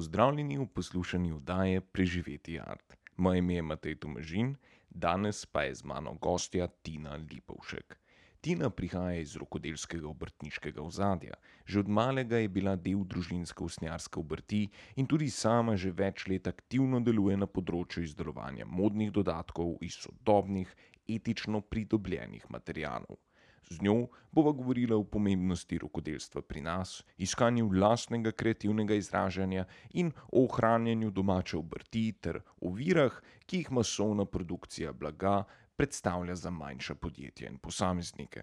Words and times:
Pozdravljeni 0.00 0.56
v 0.58 0.64
poslušanju 0.66 1.36
oddaje 1.36 1.80
Preživeti 1.80 2.54
art. 2.60 2.94
Moje 3.16 3.38
ime 3.38 3.54
je 3.54 3.62
Matej 3.62 3.96
Tomažin, 4.00 4.54
danes 4.90 5.46
pa 5.46 5.62
je 5.62 5.74
z 5.74 5.84
mano 5.84 6.14
gostja 6.14 6.68
Tina 6.68 7.18
Lipovšek. 7.20 7.98
Tina 8.40 8.70
prihaja 8.70 9.20
iz 9.20 9.36
rokodelskega 9.36 10.08
obrtniškega 10.08 10.80
ozadja. 10.82 11.36
Že 11.66 11.80
od 11.80 11.88
malega 11.88 12.40
je 12.40 12.48
bila 12.48 12.76
del 12.76 13.04
družinske 13.04 13.64
usnjarske 13.64 14.20
obrti 14.20 14.62
in 14.96 15.06
tudi 15.06 15.28
sama 15.28 15.76
že 15.76 15.92
več 15.92 16.24
let 16.32 16.48
aktivno 16.48 17.04
deluje 17.04 17.36
na 17.36 17.46
področju 17.46 18.08
izdelovanja 18.08 18.64
modnih 18.64 19.12
dodatkov 19.12 19.76
iz 19.84 20.00
sodobnih, 20.00 20.72
etično 21.08 21.60
pridobljenih 21.60 22.48
materialov. 22.48 23.20
Z 23.70 23.82
njo 23.82 24.08
bova 24.32 24.52
govorila 24.52 24.96
o 24.96 25.04
pomembnosti 25.04 25.78
rokodelstva 25.78 26.42
pri 26.42 26.60
nas, 26.60 27.04
iskanju 27.16 27.70
lastnega 27.72 28.32
kreativnega 28.32 28.94
izražanja 28.94 29.64
in 29.90 30.12
o 30.32 30.44
ohranjanju 30.44 31.10
domače 31.10 31.56
obrti 31.56 32.12
ter 32.12 32.40
ovirah, 32.60 33.20
ki 33.46 33.62
jih 33.62 33.72
masovna 33.72 34.24
produkcija 34.24 34.92
blaga 34.92 35.44
predstavlja 35.76 36.34
za 36.36 36.50
manjša 36.50 36.94
podjetja 36.94 37.48
in 37.48 37.58
posameznike. 37.58 38.42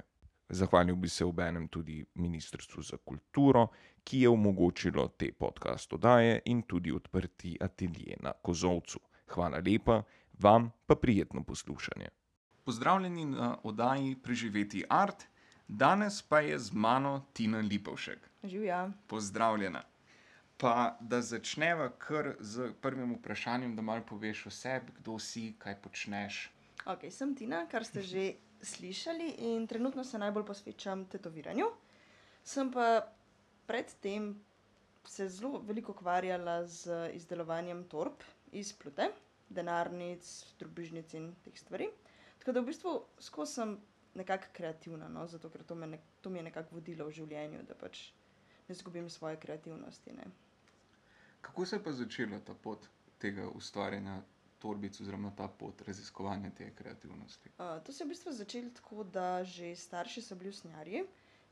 Zahvalil 0.50 0.96
bi 0.96 1.10
se 1.10 1.26
obenem 1.26 1.68
tudi 1.68 2.06
Ministrstvu 2.16 2.82
za 2.82 2.98
kulturo, 2.98 3.68
ki 4.04 4.22
je 4.22 4.30
omogočilo 4.30 5.08
te 5.08 5.32
podcast 5.32 5.94
oddaje 5.94 6.40
in 6.46 6.62
tudi 6.62 6.92
odprti 6.92 7.58
atelje 7.62 8.16
na 8.20 8.32
Kozolcu. 8.32 9.00
Hvala 9.28 9.60
lepa, 9.66 10.04
vam 10.40 10.72
pa 10.86 10.96
prijetno 10.96 11.44
poslušanje. 11.44 12.08
Pozdravljeni 12.68 13.26
na 13.26 13.58
oddaji 13.64 14.16
Preživeti 14.24 14.84
art, 14.90 15.24
danes 15.68 16.22
pa 16.22 16.40
je 16.40 16.60
z 16.60 16.74
mano 16.74 17.26
Tina 17.34 17.60
Lipovšek. 17.60 18.20
Živja. 18.44 18.92
Pozdravljena. 19.08 19.84
Pa 20.58 20.98
da 21.00 21.22
začneva 21.22 21.90
kar 21.90 22.34
z 22.40 22.74
prvim 22.82 23.14
vprašanjem, 23.16 23.76
da 23.76 23.82
malo 23.82 24.04
poveš 24.10 24.46
o 24.46 24.52
sebi, 24.52 24.92
kdo 24.98 25.16
si, 25.20 25.54
kaj 25.58 25.78
počneš. 25.82 26.52
Ok, 26.86 27.06
sem 27.10 27.32
Tina, 27.36 27.62
kar 27.72 27.86
ste 27.88 28.04
že 28.04 28.34
slišali, 28.62 29.30
in 29.48 29.64
trenutno 29.68 30.04
se 30.04 30.20
najbolj 30.20 30.46
posvečam 30.46 31.06
tetoviranju. 31.06 31.70
Sem 32.44 32.72
pa 32.72 33.08
predtem 33.68 34.34
se 35.06 35.30
zelo 35.30 35.64
veliko 35.64 35.96
ukvarjala 35.96 36.66
z 36.68 37.14
izdelovanjem 37.16 37.88
torb 37.88 38.28
iz 38.52 38.74
plute, 38.74 39.08
denarnic, 39.48 40.28
drobižnic 40.60 41.14
in 41.14 41.32
teh 41.48 41.56
stvari. 41.56 41.88
Tako 42.48 42.54
da 42.54 42.62
v 42.62 42.66
bistvu 42.66 42.92
skozi 43.20 43.54
sem 43.54 43.72
nekako 44.16 44.46
kreativna, 44.54 45.10
no, 45.12 45.26
zato 45.28 45.50
ker 45.50 45.64
to 45.68 45.76
me 45.76 45.98
to 46.22 46.30
mi 46.30 46.40
je 46.40 46.44
nekako 46.44 46.76
vodilo 46.76 47.06
v 47.06 47.12
življenju, 47.12 47.64
da 47.68 47.76
pač 47.76 48.06
ne 48.70 48.76
izgubim 48.76 49.10
svoje 49.10 49.36
kreativnosti, 49.36 50.14
ne. 50.16 50.30
Kako 51.42 51.66
se 51.66 51.76
je 51.76 51.84
pa 51.84 51.92
začela 51.92 52.40
ta 52.40 52.54
pot 52.54 52.88
tega 53.20 53.50
ustvarjanja 53.50 54.22
torbic 54.64 54.96
oziroma 55.02 55.34
ta 55.36 55.50
pot 55.60 55.82
raziskovanja 55.82 56.54
te 56.56 56.70
kreativnosti? 56.76 57.52
to 57.84 57.92
se 57.92 58.04
je 58.04 58.08
v 58.08 58.10
bistvu 58.16 58.32
začelo 58.32 58.72
tako, 58.80 59.04
da 59.04 59.44
že 59.44 59.76
starši 59.76 60.22
so 60.22 60.36
bili 60.36 60.56
usnjarji 60.56 61.04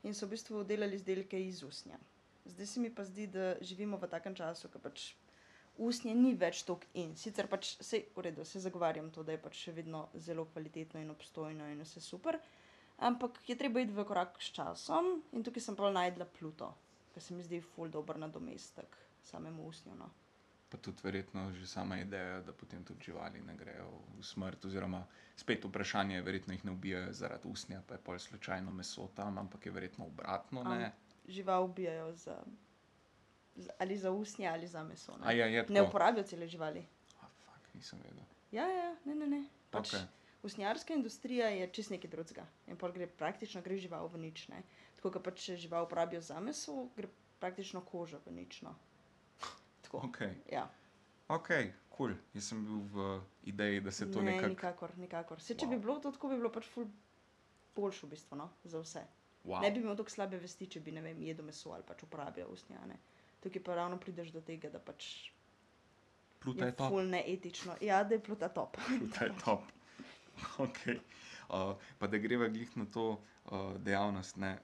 in 0.02 0.14
so 0.14 0.26
v 0.26 0.30
bistvu 0.30 0.64
delali 0.64 0.96
izdelke 0.96 1.42
iz 1.44 1.62
usnja. 1.62 2.00
Zdaj 2.46 2.66
se 2.66 2.80
mi 2.80 2.94
pa 2.94 3.04
zdi, 3.04 3.26
da 3.26 3.56
živimo 3.60 4.00
v 4.00 4.08
takem 4.08 4.34
času, 4.34 4.72
ke 4.72 4.78
pač 4.78 5.12
usnje 5.78 6.14
ni 6.14 6.34
več 6.34 6.62
toliko 6.66 6.88
in, 6.94 7.14
sicer 7.16 7.48
pač 7.50 7.74
saj 7.84 8.04
v 8.16 8.24
redu, 8.28 8.44
saj 8.44 8.64
zagovarjam 8.66 9.10
to, 9.12 9.24
da 9.26 9.34
je 9.34 9.42
pač 9.42 9.58
še 9.66 9.74
vedno 9.76 10.06
zelo 10.14 10.46
kvalitetno 10.52 11.00
in 11.00 11.10
obstojno 11.12 11.68
in 11.72 11.82
vse 11.84 12.00
super, 12.00 12.38
ampak 12.98 13.40
je 13.48 13.56
treba 13.56 13.82
iti 13.84 13.94
v 13.94 14.04
korak 14.08 14.40
s 14.40 14.52
časom 14.56 15.16
in 15.32 15.44
tukaj 15.44 15.64
sem 15.64 15.76
pol 15.76 15.92
našla 15.92 16.28
pluto, 16.38 16.72
ke 17.14 17.20
se 17.20 17.34
mi 17.34 17.44
zdi 17.44 17.60
ful 17.60 17.92
dober 17.92 18.20
nadomestek 18.20 18.96
samemu 19.26 19.68
usnju, 19.68 19.96
no. 19.98 20.10
Pa 20.66 20.80
tudi 20.82 21.04
verjetno 21.04 21.52
že 21.54 21.66
sama 21.70 22.00
ideja, 22.02 22.40
da 22.42 22.52
potem 22.52 22.82
tudi 22.84 23.06
živali 23.06 23.40
ne 23.40 23.54
grejo 23.54 23.86
v 24.18 24.24
smrt, 24.26 24.64
oziroma 24.66 25.04
spet 25.38 25.64
vprašanje, 25.64 26.22
verjetno 26.26 26.56
jih 26.56 26.64
ne 26.64 26.72
ubijajo 26.72 27.12
zaradi 27.12 27.48
usnja, 27.48 27.82
pa 27.86 27.94
je 27.94 28.02
pol 28.02 28.18
slučajno 28.18 28.72
meso 28.72 29.06
tam, 29.14 29.38
ampak 29.38 29.66
je 29.66 29.72
verjetno 29.72 30.06
obratno, 30.06 30.64
ne? 30.64 30.92
žival 31.28 31.64
ubijajo 31.64 32.12
za 32.12 32.38
ali 33.78 33.96
za 33.96 34.10
usnje 34.10 34.48
ali 34.48 34.66
za 34.66 34.82
meso, 34.84 35.16
ne. 35.16 35.26
je 35.36 35.62
Ne 35.62 35.74
tako? 35.74 35.88
uporabijo 35.88 36.24
cele 36.24 36.48
živali. 36.48 36.86
fak, 37.36 37.74
nisem 37.74 37.98
vedel. 38.00 38.24
Ja, 38.52 38.66
ja, 38.66 38.84
ja, 38.84 38.96
ne, 39.04 39.14
ne, 39.14 39.26
ne. 39.28 39.44
Pač 39.70 39.88
Okej. 39.88 40.06
usnjarska 40.42 40.94
industrija 40.94 41.48
je 41.48 41.68
čisto 41.68 41.94
nekaj 41.94 42.10
drugega 42.10 42.46
in 42.66 42.76
pol 42.76 42.92
gre 42.92 43.06
praktično 43.08 43.62
gre 43.62 43.76
žival 43.76 44.08
v 44.08 44.18
nič, 44.18 44.48
ne. 44.48 44.62
Tako 44.96 45.10
ke 45.10 45.20
pač, 45.20 45.50
žival 45.52 45.84
uporabijo 45.84 46.20
za 46.20 46.40
meso, 46.40 46.88
gre 46.96 47.08
praktično 47.38 47.80
koža 47.82 48.18
v 48.18 48.32
nič, 48.32 48.62
no. 48.62 48.74
Tako, 49.82 49.98
Okej, 49.98 50.34
ja. 50.50 50.68
okej, 51.28 51.68
kul, 51.88 52.14
jaz 52.34 52.44
sem 52.44 52.64
bil 52.64 52.80
v 52.86 53.20
ideji, 53.44 53.80
da 53.80 53.90
se 53.90 54.06
to 54.06 54.22
Ne, 54.22 54.32
nekako, 54.32 54.48
nikakor, 54.48 54.98
nikakor. 54.98 55.40
Saj 55.40 55.56
če 55.56 55.66
bi 55.66 55.76
Wau. 55.76 55.80
bilo 55.80 55.98
to 56.00 56.10
tako, 56.10 56.28
bi 56.28 56.36
bilo 56.36 56.50
pač 56.50 56.66
ful 56.66 56.86
boljše 57.74 58.06
v 58.06 58.10
bistvu, 58.10 58.36
no, 58.36 58.50
za 58.64 58.80
vse. 58.80 59.04
vau, 59.44 59.60
Ne 59.62 59.70
bi 59.70 59.80
imel 59.80 59.94
toliko 59.94 60.10
slabe 60.10 60.38
vesti, 60.38 60.66
če 60.66 60.80
bi, 60.80 60.92
ne 60.92 61.02
vem, 61.02 61.22
jedel 61.22 61.44
meso 61.44 61.70
ali 61.70 61.82
pač 61.82 62.02
uporabljal 62.02 62.50
usnje, 62.50 62.76
a 62.76 62.86
ne. 62.86 62.98
Tukaj 63.46 63.62
pa 63.62 63.78
ravno 63.78 63.98
prideš 64.02 64.34
do 64.34 64.42
tega, 64.42 64.70
da 64.74 64.82
pač 64.82 65.30
pluta 66.42 66.66
je 66.66 66.72
je 66.72 66.76
top, 66.76 66.92
ful 66.92 67.10
neetično. 67.10 67.78
Ja, 67.80 68.02
da 68.04 68.18
je 68.18 68.22
pluta 68.22 68.48
top. 68.50 68.76
pluta 68.98 69.24
je 69.24 69.32
top. 69.44 69.70
Okej, 70.66 70.98
pa 71.98 72.06
da 72.10 72.18
greva 72.18 72.48
glih 72.52 72.76
na 72.76 72.84
to, 72.92 73.08
uh, 73.46 73.76
dejavnost, 73.80 74.36
ne, 74.42 74.56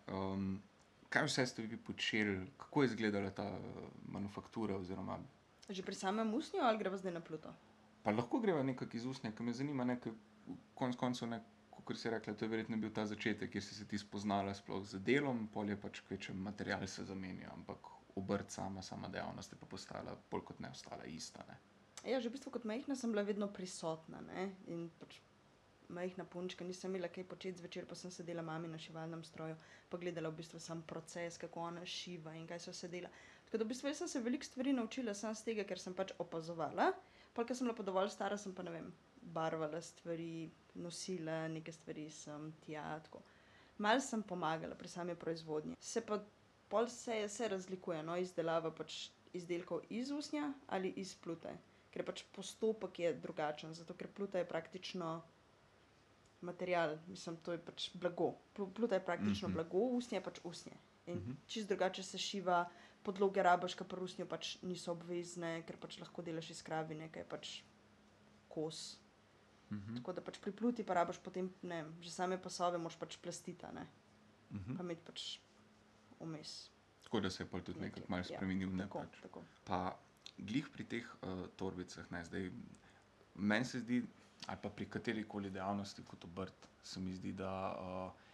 kaj 1.09 1.29
vse 1.29 1.47
ste 1.47 1.63
vi 1.63 1.79
počeli, 1.79 2.41
kako 2.59 2.83
je 2.83 2.91
izgledala 2.93 3.31
ta 3.31 3.47
manufaktura 4.09 4.77
oziroma 4.77 5.21
Že 5.69 5.83
pri 5.87 5.95
samem 5.95 6.35
usnju 6.35 6.61
ali 6.61 6.79
greva 6.79 6.99
zdaj 6.99 7.13
na 7.13 7.21
pluto? 7.21 7.53
pa 8.03 8.11
lahko 8.11 8.41
greva 8.41 8.63
nekako 8.63 8.97
iz 8.97 9.07
usnja, 9.07 9.33
ke 9.33 9.43
me 9.43 9.53
zanima, 9.53 9.85
ne, 9.85 9.97
ke 10.01 10.11
konec 10.75 10.99
koncev, 10.99 11.29
ne, 11.31 11.39
kakor 11.71 11.99
si 11.99 12.11
rekla, 12.11 12.35
to 12.35 12.45
je 12.45 12.51
verjetno 12.51 12.77
bil 12.77 12.91
ta 12.95 13.07
začetek, 13.07 13.51
kjer 13.53 13.65
si 13.65 13.75
se 13.75 13.87
ti 13.89 13.99
spoznala 13.99 14.55
sploh 14.55 14.83
z 14.87 15.01
delom, 15.07 15.47
pol 15.55 15.71
je 15.71 15.79
pač 15.81 16.03
kvečjemu 16.09 16.43
material 16.43 16.87
se 16.87 17.05
zamenjal, 17.07 17.53
ampak 17.55 17.93
obrt 18.17 18.51
sama, 18.51 18.83
sama 18.83 19.09
dejavnost 19.09 19.53
je 19.53 19.59
pa 19.59 19.67
postala 19.67 20.17
bolj 20.31 20.45
kot 20.51 20.61
ne 20.61 20.71
ostala 20.71 21.05
ista, 21.05 21.45
ne. 21.49 21.59
Ja, 22.03 22.21
že 22.21 22.29
v 22.29 22.37
bistvu 22.37 22.51
kot 22.51 22.65
majhna 22.67 22.97
sem 22.99 23.13
bila 23.15 23.23
vedno 23.23 23.47
prisotna, 23.53 24.21
ne, 24.27 24.49
in 24.67 24.89
pač 24.99 25.21
majhna 25.93 26.25
punčka, 26.25 26.65
nisem 26.65 26.91
imela 26.91 27.09
kaj 27.13 27.25
početi 27.29 27.61
zvečer, 27.61 27.87
pa 27.87 27.95
sem 27.95 28.11
sedela 28.11 28.43
mami 28.43 28.69
na 28.69 28.79
šivalnem 28.79 29.25
stroju 29.25 29.57
pa 29.91 29.99
gledala 30.01 30.31
v 30.33 30.41
bistvu 30.41 30.61
sam 30.61 30.83
proces, 30.83 31.39
kako 31.39 31.61
ona 31.61 31.85
šiva 31.87 32.35
in 32.35 32.47
kaj 32.49 32.61
se 32.65 32.73
vse 32.73 32.89
dela. 32.89 33.11
Tako 33.45 33.61
da 33.61 33.65
v 33.65 33.73
bistvu 33.75 33.95
sem 33.95 34.09
se 34.09 34.21
veliko 34.21 34.45
stvari 34.45 34.73
naučila 34.73 35.15
samo 35.15 35.35
s 35.35 35.45
tega, 35.45 35.65
ker 35.69 35.81
sem 35.81 35.95
pač 35.95 36.15
opazovala, 36.19 36.93
pol 37.35 37.47
ke 37.47 37.55
sem 37.55 37.69
bila 37.69 37.77
pa 37.77 37.87
dovolj 37.87 38.13
stara, 38.15 38.39
sem 38.41 38.55
pa, 38.55 38.65
ne 38.65 38.73
vem, 38.73 38.93
barvala 39.23 39.81
stvari, 39.83 40.51
nosila 40.75 41.47
neke 41.53 41.73
stvari 41.73 42.09
sem 42.11 42.53
tja, 42.65 42.87
tako. 43.05 43.23
Malo 43.79 44.01
sem 44.01 44.23
pomagala 44.23 44.77
pri 44.79 44.89
sami 44.89 45.17
proizvodnji, 45.17 45.77
se 45.81 46.01
pa 46.07 46.23
pol 46.73 46.89
se, 46.89 47.19
se 47.29 47.49
razlikuje, 47.49 48.01
no, 48.03 48.17
izdelava 48.17 48.71
pač 48.73 49.11
izdelkov 49.33 49.85
iz 49.91 50.11
usnja 50.11 50.47
ali 50.69 50.93
iz 50.97 51.13
plute. 51.15 51.53
Ker 51.93 52.05
pač 52.05 52.23
postopek 52.33 52.99
je 52.99 53.11
drugačen, 53.15 53.75
zato 53.75 53.95
ker 53.95 54.09
pluta 54.09 54.41
je 54.41 54.49
praktično 54.49 55.11
material, 56.41 56.97
mislim, 57.07 57.37
to 57.37 57.53
je 57.53 57.59
pač 57.61 57.91
blago. 57.95 58.31
Pluta 58.55 58.95
je 58.95 59.05
praktično 59.05 59.49
Mhm. 59.49 59.55
blago, 59.55 59.79
usnje 59.99 60.19
je 60.19 60.25
pač 60.25 60.41
usnje. 60.45 60.73
In 61.07 61.17
Mhm. 61.17 61.33
čisto 61.47 61.69
drugače 61.69 62.03
se 62.03 62.19
šiva, 62.19 62.65
podloge 63.03 63.43
rabiš, 63.43 63.75
ke 63.75 63.85
pri 63.85 64.01
usnju 64.01 64.27
pač 64.27 64.57
niso 64.63 64.93
obvezne, 64.93 65.63
ker 65.67 65.77
pač 65.77 65.99
lahko 65.99 66.23
delaš 66.23 66.51
iz 66.51 66.63
kravine, 66.63 67.09
ke 67.13 67.21
je 67.21 67.25
pač 67.29 67.63
kos. 68.49 68.99
Mhm. 69.71 69.97
Tako 69.97 70.13
da 70.13 70.21
pač 70.21 70.39
pri 70.39 70.53
pluti 70.53 70.85
pa 70.85 70.95
rabiš 70.95 71.19
potem, 71.19 71.53
ne 71.63 71.85
že 72.01 72.11
same 72.11 72.39
pasove 72.39 72.79
moraš 72.79 72.99
pač 72.99 73.17
plastiti, 73.17 73.65
a 73.65 73.73
ne. 73.73 73.87
Mhm. 74.51 74.77
Pa 74.77 74.83
imeti 74.83 75.03
pač 75.05 75.39
vmes 76.23 76.73
Tako 77.13 77.21
da 77.21 77.31
se 77.31 77.43
je 77.43 77.47
pol 77.47 77.61
tudi 77.61 77.81
nekaj, 77.81 78.03
malo 78.09 78.25
ja, 78.25 78.37
spremenil, 78.37 78.71
ne, 78.73 78.87
tako, 78.87 78.99
pač. 79.05 79.17
tako. 79.23 79.43
Pa 79.69 79.79
glih 80.39 80.69
pri 80.73 80.85
teh 80.89 81.09
uh, 81.21 81.43
torbicah, 81.61 82.07
ne, 82.11 82.23
zdaj 82.25 82.47
meni 83.35 83.69
se 83.69 83.83
zdi, 83.83 83.99
ali 84.47 84.59
pa 84.63 84.71
pri 84.71 84.87
katerikoli 84.89 85.51
dejavnosti 85.53 86.05
kot 86.09 86.25
obrt, 86.25 86.69
se 86.83 87.01
mi 87.01 87.13
zdi, 87.13 87.35
da 87.37 87.53
uh, 87.77 88.31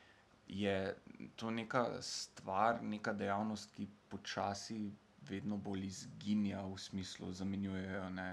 je 0.46 0.94
to 1.36 1.50
neka 1.50 1.98
stvar, 2.02 2.78
neka 2.82 3.12
dejavnost, 3.12 3.74
ki 3.74 3.88
počasi 4.08 4.92
vedno 5.28 5.58
bolj 5.58 5.88
izginja, 5.88 6.62
v 6.62 6.78
smislu 6.78 7.32
zamenjujejo, 7.32 8.06
ne, 8.14 8.28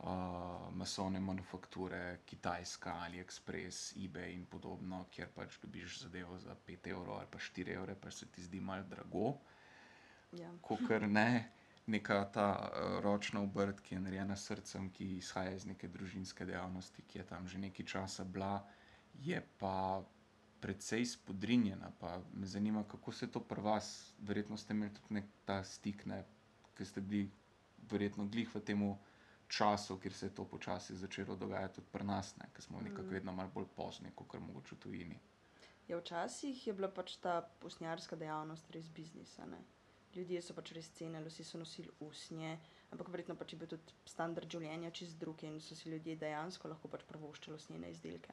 uh, 0.00 0.74
masovne 0.74 1.20
manufakture, 1.20 2.20
Kitajska, 2.26 2.92
AliExpress, 3.06 3.94
eBay 3.96 4.34
in 4.34 4.46
podobno, 4.46 5.04
kjer 5.10 5.28
pač 5.34 5.58
dobiš 5.62 6.00
zadevo 6.02 6.38
za 6.38 6.54
pet 6.54 6.86
evrov 6.86 7.18
ali 7.18 7.30
pa 7.30 7.38
štiri 7.38 7.72
evre, 7.72 7.94
pa 7.94 8.10
se 8.10 8.26
ti 8.26 8.42
zdi 8.42 8.60
malo 8.60 8.84
drago 8.88 9.38
Ja. 10.32 10.52
kakor 10.62 11.08
ne 11.08 11.50
neka 11.86 12.24
ta 12.32 12.70
uh, 12.70 13.00
ročna 13.02 13.40
obrt, 13.42 13.80
ki 13.80 13.94
je 13.94 14.00
narejena 14.00 14.36
s 14.36 14.46
srcem, 14.46 14.90
ki 14.94 15.16
izhaja 15.16 15.56
iz 15.56 15.66
neke 15.66 15.88
družinske 15.88 16.46
dejavnosti, 16.46 17.02
ki 17.02 17.18
je 17.18 17.24
tam 17.26 17.48
že 17.48 17.58
nekaj 17.58 17.86
časa 17.86 18.24
bila, 18.24 18.60
je 19.18 19.40
pa 19.58 20.04
precej 20.60 21.04
spodrinjena. 21.06 21.90
Pa 21.98 22.20
me 22.34 22.46
zanima, 22.46 22.84
kako 22.84 23.12
se 23.12 23.26
to 23.26 23.40
pri 23.40 23.62
vas, 23.62 24.12
verjetno 24.18 24.56
ste 24.56 24.76
imeli 24.76 24.94
tudi 24.94 25.14
nek 25.18 25.32
ta 25.44 25.64
stik, 25.64 26.06
ne, 26.06 26.22
ki 26.76 26.84
ste 26.84 27.00
bili 27.00 27.30
verjetno 27.90 28.28
glih 28.28 28.54
v 28.54 28.60
tem 28.60 28.82
času, 29.50 29.98
kjer 29.98 30.14
se 30.14 30.26
je 30.26 30.34
to 30.34 30.44
počasi 30.44 30.96
začelo 30.96 31.36
dogajati 31.36 31.74
tudi 31.74 31.90
pri 31.92 32.04
nas, 32.04 32.36
ne, 32.38 32.46
ker 32.54 32.62
smo 32.62 32.80
nekako 32.80 33.02
Mm. 33.02 33.14
vedno 33.14 33.32
malo 33.32 33.50
bolj 33.54 33.66
pozni, 33.76 34.12
kot 34.14 34.28
kar 34.28 34.40
mogoče 34.40 34.74
v 34.74 34.78
tujini. 34.78 35.18
Ja, 35.88 35.98
včasih 35.98 36.66
je 36.66 36.72
bila 36.72 36.88
pač 36.88 37.16
ta 37.16 37.40
usnjarska 37.62 38.16
dejavnost 38.16 38.70
res 38.70 38.88
biznis. 38.88 39.38
a 39.38 39.46
ne. 39.46 39.58
Ljudje 40.14 40.42
so 40.42 40.54
pač 40.54 40.72
res 40.72 40.88
cenili, 40.90 41.28
vsi 41.28 41.44
so 41.44 41.58
nosili 41.58 41.90
usnje, 42.00 42.58
ampak 42.90 43.08
verjetno 43.08 43.34
pač 43.36 43.52
je 43.52 43.58
bil 43.58 43.68
tudi 43.68 43.94
standard 44.04 44.50
življenja 44.50 44.90
čist 44.90 45.18
drug 45.18 45.42
in 45.44 45.60
so 45.60 45.74
si 45.74 45.90
ljudje 45.90 46.16
dejansko 46.16 46.68
lahko 46.68 46.88
pač 46.88 47.02
prvoščili 47.06 47.56
usnjene 47.56 47.90
izdelke. 47.90 48.32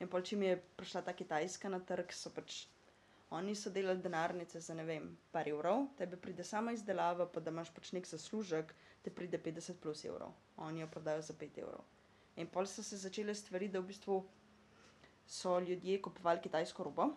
In 0.00 0.08
pol, 0.08 0.22
čim 0.22 0.42
je 0.42 0.56
prišla 0.76 1.02
ta 1.02 1.12
Kitajska 1.12 1.68
na 1.68 1.80
trg, 1.80 2.12
so 2.12 2.30
pač 2.30 2.66
oni 3.30 3.54
so 3.54 3.70
delali 3.70 4.02
denarnice 4.02 4.60
za 4.60 4.74
ne 4.74 4.84
vem, 4.84 5.16
par 5.32 5.48
evrov, 5.48 5.88
tebi 5.96 6.16
pride 6.16 6.44
sama 6.44 6.72
izdelava, 6.72 7.26
pa 7.26 7.40
da 7.40 7.50
imaš 7.50 7.70
pač 7.74 7.92
nek 7.92 8.06
zaslužek, 8.06 8.74
te 9.08 9.14
pride 9.14 9.38
50 9.40 9.80
plus 9.80 10.04
evrov, 10.04 10.34
oni 10.56 10.80
jo 10.80 10.88
prodajo 10.92 11.22
za 11.22 11.32
5 11.32 11.62
evrov. 11.62 11.84
In 12.36 12.46
pol 12.46 12.66
so 12.66 12.82
se 12.82 12.96
začele 13.00 13.34
stvari, 13.34 13.68
da 13.68 13.80
v 13.80 13.88
bistvu 13.88 14.18
so 15.26 15.58
ljudje 15.60 16.02
kupovali 16.02 16.44
kitajsko 16.44 16.84
robo 16.84 17.08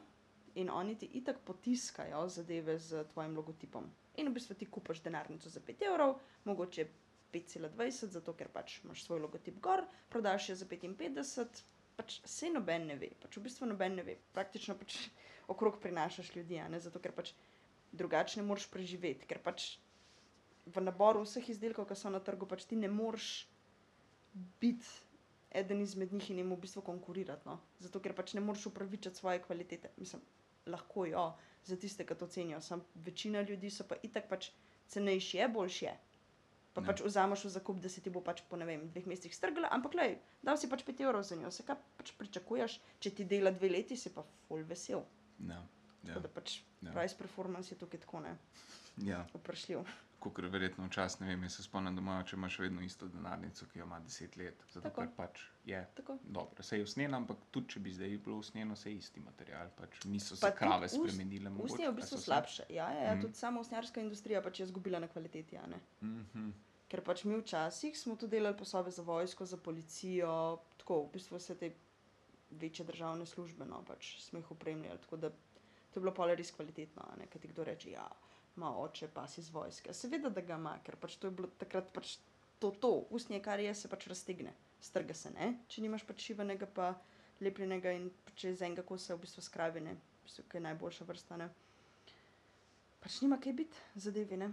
in 0.55 0.69
oni 0.69 0.95
ti 0.97 1.05
itak 1.19 1.43
potiskajo 1.45 2.27
zadeve 2.29 2.77
z 2.79 3.03
tvojim 3.13 3.35
logotipom. 3.35 3.85
In 4.15 4.29
v 4.29 4.33
bistvu 4.39 4.55
ti 4.55 4.65
kupaš 4.65 5.03
denarnico 5.03 5.49
za 5.49 5.59
5 5.59 5.85
evrov, 5.91 6.15
mogoče 6.45 6.88
5,20, 7.33 8.15
zato 8.15 8.33
ker 8.33 8.49
pač 8.51 8.79
imaš 8.83 9.05
svoj 9.05 9.21
logotip 9.23 9.59
gor, 9.63 9.85
prodaš 10.09 10.49
jo 10.49 10.55
za 10.55 10.65
55, 10.65 11.63
pač 11.95 12.19
se 12.25 12.49
noben 12.49 12.88
ne 12.88 12.97
ve, 12.99 13.13
pač 13.21 13.38
v 13.38 13.45
bistvu 13.47 13.69
noben 13.69 13.95
ne 13.99 14.03
ve. 14.03 14.17
Praktično 14.35 14.75
pač 14.79 14.97
okrog 15.47 15.79
prinašaš 15.79 16.35
ljudi, 16.35 16.59
ne 16.69 16.79
zato 16.79 16.99
ker 16.99 17.15
pač 17.15 17.31
drugače 17.91 18.41
ne 18.41 18.47
moreš 18.47 18.67
preživeti, 18.71 19.27
ker 19.27 19.39
pač 19.43 19.77
v 20.65 20.81
naboru 20.81 21.23
vseh 21.23 21.49
izdelkov, 21.49 21.85
ki 21.85 21.95
so 21.95 22.09
na 22.09 22.19
trgu, 22.19 22.45
pač 22.45 22.65
ti 22.65 22.75
ne 22.75 22.87
moreš 22.87 23.47
biti 24.61 24.85
eden 25.51 25.81
izmed 25.81 26.13
njih 26.13 26.29
in 26.29 26.37
jim 26.37 26.51
v 26.51 26.57
bistvu 26.57 26.81
konkurirati. 26.81 27.43
No? 27.45 27.59
Zato 27.79 27.99
ker 27.99 28.13
pač 28.13 28.33
ne 28.33 28.41
moreš 28.41 28.65
upravičiti 28.65 29.15
svoje 29.15 29.41
kvalitete. 29.41 29.89
Mislim, 29.97 30.21
lahko 30.65 31.05
jo, 31.05 31.25
za 31.65 31.75
tiste, 31.75 32.05
ki 32.05 32.15
to 32.15 32.27
cenijo. 32.27 32.61
Sam 32.61 32.81
večina 32.95 33.41
ljudi 33.41 33.69
so 33.69 33.83
pa 33.83 33.95
itak 34.01 34.29
pač 34.29 34.51
cenejši, 34.87 35.37
je 35.37 35.47
boljši. 35.49 35.85
Je. 35.85 35.97
Pa 36.73 36.81
Ja. 36.81 36.87
pač 36.87 37.01
vzameš 37.01 37.45
v 37.45 37.49
zakup, 37.49 37.79
da 37.79 37.89
se 37.89 38.01
ti 38.01 38.09
bo 38.09 38.21
pač 38.21 38.41
po 38.41 38.55
ne 38.55 38.65
vem, 38.65 38.85
dveh 38.89 39.05
mesecih 39.05 39.35
strgala, 39.35 39.67
ampak 39.69 39.93
le, 39.93 40.05
dal 40.41 40.55
si 40.57 40.69
pač 40.69 40.85
5 40.85 41.01
evrov 41.01 41.23
za 41.23 41.35
njo, 41.35 41.51
se 41.51 41.63
kaj 41.63 41.75
pač 41.97 42.13
pričakuješ, 42.13 42.77
če 42.99 43.11
ti 43.11 43.25
dela 43.25 43.51
dve 43.51 43.69
leti, 43.69 43.97
si 43.97 44.09
pa 44.09 44.23
full 44.47 44.63
vesel. 44.63 45.03
Ja, 45.39 45.59
Ja. 46.03 46.13
ja, 46.13 46.19
Da 46.19 46.29
pač 46.29 46.61
Ja. 46.81 46.93
price 46.93 47.17
performance 47.17 47.69
je 47.69 47.77
tukaj 47.77 47.99
tako 47.99 48.19
ne, 48.19 48.37
ja. 49.03 49.25
vprašljiv. 49.33 49.83
Kot 50.21 50.38
verjetno 50.39 50.85
včasih, 50.85 51.21
ne 51.21 51.27
vem, 51.29 51.50
se 51.50 51.63
spomnim, 51.63 51.97
imajo, 51.97 52.23
če 52.23 52.35
imaš 52.35 52.59
vedno 52.59 52.81
isto 52.81 53.07
denarnico, 53.07 53.65
ki 53.65 53.79
jo 53.79 53.85
ima 53.85 53.97
10 54.01 54.38
let. 54.38 54.63
Zato 54.68 54.83
Tako. 54.83 55.01
ker 55.01 55.09
pač 55.18 55.39
je 55.65 55.79
Tako. 55.95 56.18
dobro. 56.23 56.63
Se 56.63 56.77
je 56.77 56.83
usnjeno, 56.83 57.18
ampak 57.18 57.38
tudi 57.50 57.69
če 57.69 57.79
bi 57.79 57.91
zdaj 57.91 58.18
bilo 58.19 58.38
usnjeno, 58.38 58.75
se 58.75 58.91
je 58.91 58.97
isti 58.97 59.19
material. 59.21 59.69
Pač 59.75 60.03
niso 60.06 60.35
se 60.35 60.41
Pa 60.41 60.51
krave 60.53 60.85
ust- 60.85 61.00
spremenile. 61.00 61.50
mogoče, 61.50 61.73
Usnje 61.73 61.85
je 61.85 61.91
v 61.91 61.95
bistvu 61.95 62.18
slabše. 62.19 62.63
Ja, 62.69 62.91
ja, 62.91 63.01
ja 63.01 63.13
Mhm. 63.13 63.21
tudi 63.21 63.33
sama 63.35 63.59
usnjarska 63.62 64.01
industrija 64.01 64.41
pač 64.41 64.59
je 64.59 64.63
izgubila 64.63 65.00
na 65.00 65.07
kvaliteti. 65.07 65.57
ne. 65.68 65.79
Mhm. 66.03 66.50
Ker 66.88 67.01
pač 67.01 67.24
mi 67.24 67.35
včasih 67.35 67.97
smo 67.97 68.15
tu 68.15 68.27
delali 68.27 68.56
posove 68.56 68.91
za 68.91 69.01
vojsko, 69.03 69.45
za 69.45 69.57
policijo, 69.57 70.35
tako 70.77 71.01
v 71.01 71.12
bistvu 71.13 71.38
vse 71.38 71.56
te 71.56 71.71
večje 72.51 72.85
državne 72.85 73.25
službe, 73.25 73.65
no 73.65 73.81
pač 73.83 74.19
smo 74.19 74.39
jih 74.39 74.51
opremljali. 74.51 75.00
Tako 75.00 75.17
da 75.17 75.29
to 75.29 75.95
je 75.95 76.01
bilo 76.01 76.13
pa 76.13 76.25
res 76.27 76.51
kvalitetno, 76.51 77.01
ne 77.17 77.25
kaj 77.25 77.41
ti 77.41 77.47
kdo 77.47 77.63
reče, 77.63 77.91
ja, 77.91 78.06
ima 78.57 78.77
oče 78.77 79.07
pas 79.07 79.38
iz 79.38 79.50
vojske. 79.50 79.94
Seveda, 79.94 80.30
da 80.30 80.42
ga 80.42 80.57
ima, 80.59 80.75
ker 80.83 80.95
pač 80.95 81.15
to 81.15 81.27
je 81.27 81.31
bilo 81.31 81.48
takrat 81.57 81.92
pač 81.94 82.18
to, 82.59 82.71
to 82.71 82.92
usnje, 83.09 83.39
kar 83.42 83.59
je, 83.59 83.74
se 83.75 83.89
pač 83.89 84.07
raztegne, 84.07 84.53
strga 84.81 85.13
se 85.13 85.31
ne, 85.33 85.53
če 85.68 85.81
nimaš 85.81 86.03
pač 86.06 86.27
šivanega, 86.27 86.68
pa 86.68 86.92
lepljenega 87.42 87.94
in 87.98 88.09
če 88.36 88.51
iz 88.53 88.62
enega 88.62 88.83
kosa 88.86 89.15
v 89.15 89.24
bistvu 89.25 89.42
skravine, 89.42 89.95
v 89.95 90.27
bistvu, 90.27 90.45
ki 90.51 90.59
je 90.59 90.65
najboljša 90.68 91.07
vrsta. 91.09 91.39
Ne. 91.42 91.50
Pač 93.01 93.21
nima 93.24 93.39
kaj 93.42 93.56
biti 93.63 93.86
zadevi, 93.95 94.38
ne. 94.38 94.51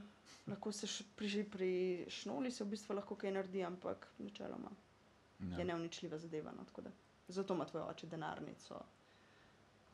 Lahko 0.48 0.72
se 0.72 0.88
pri, 1.16 1.42
pri 1.44 1.70
šnoli 2.08 2.50
se 2.50 2.64
v 2.64 2.72
bistvu 2.72 2.96
lahko 2.96 3.18
kaj 3.20 3.34
naredi, 3.36 3.64
ampak 3.64 4.08
načeloma 4.18 4.72
je 5.38 5.58
Ja. 5.58 5.64
neuničljiva 5.64 6.18
zadeva. 6.18 6.50
No. 6.52 6.64
Zato 7.28 7.54
ima 7.54 7.64
tvoj 7.64 7.82
oče 7.82 8.06
denarnico. 8.06 8.80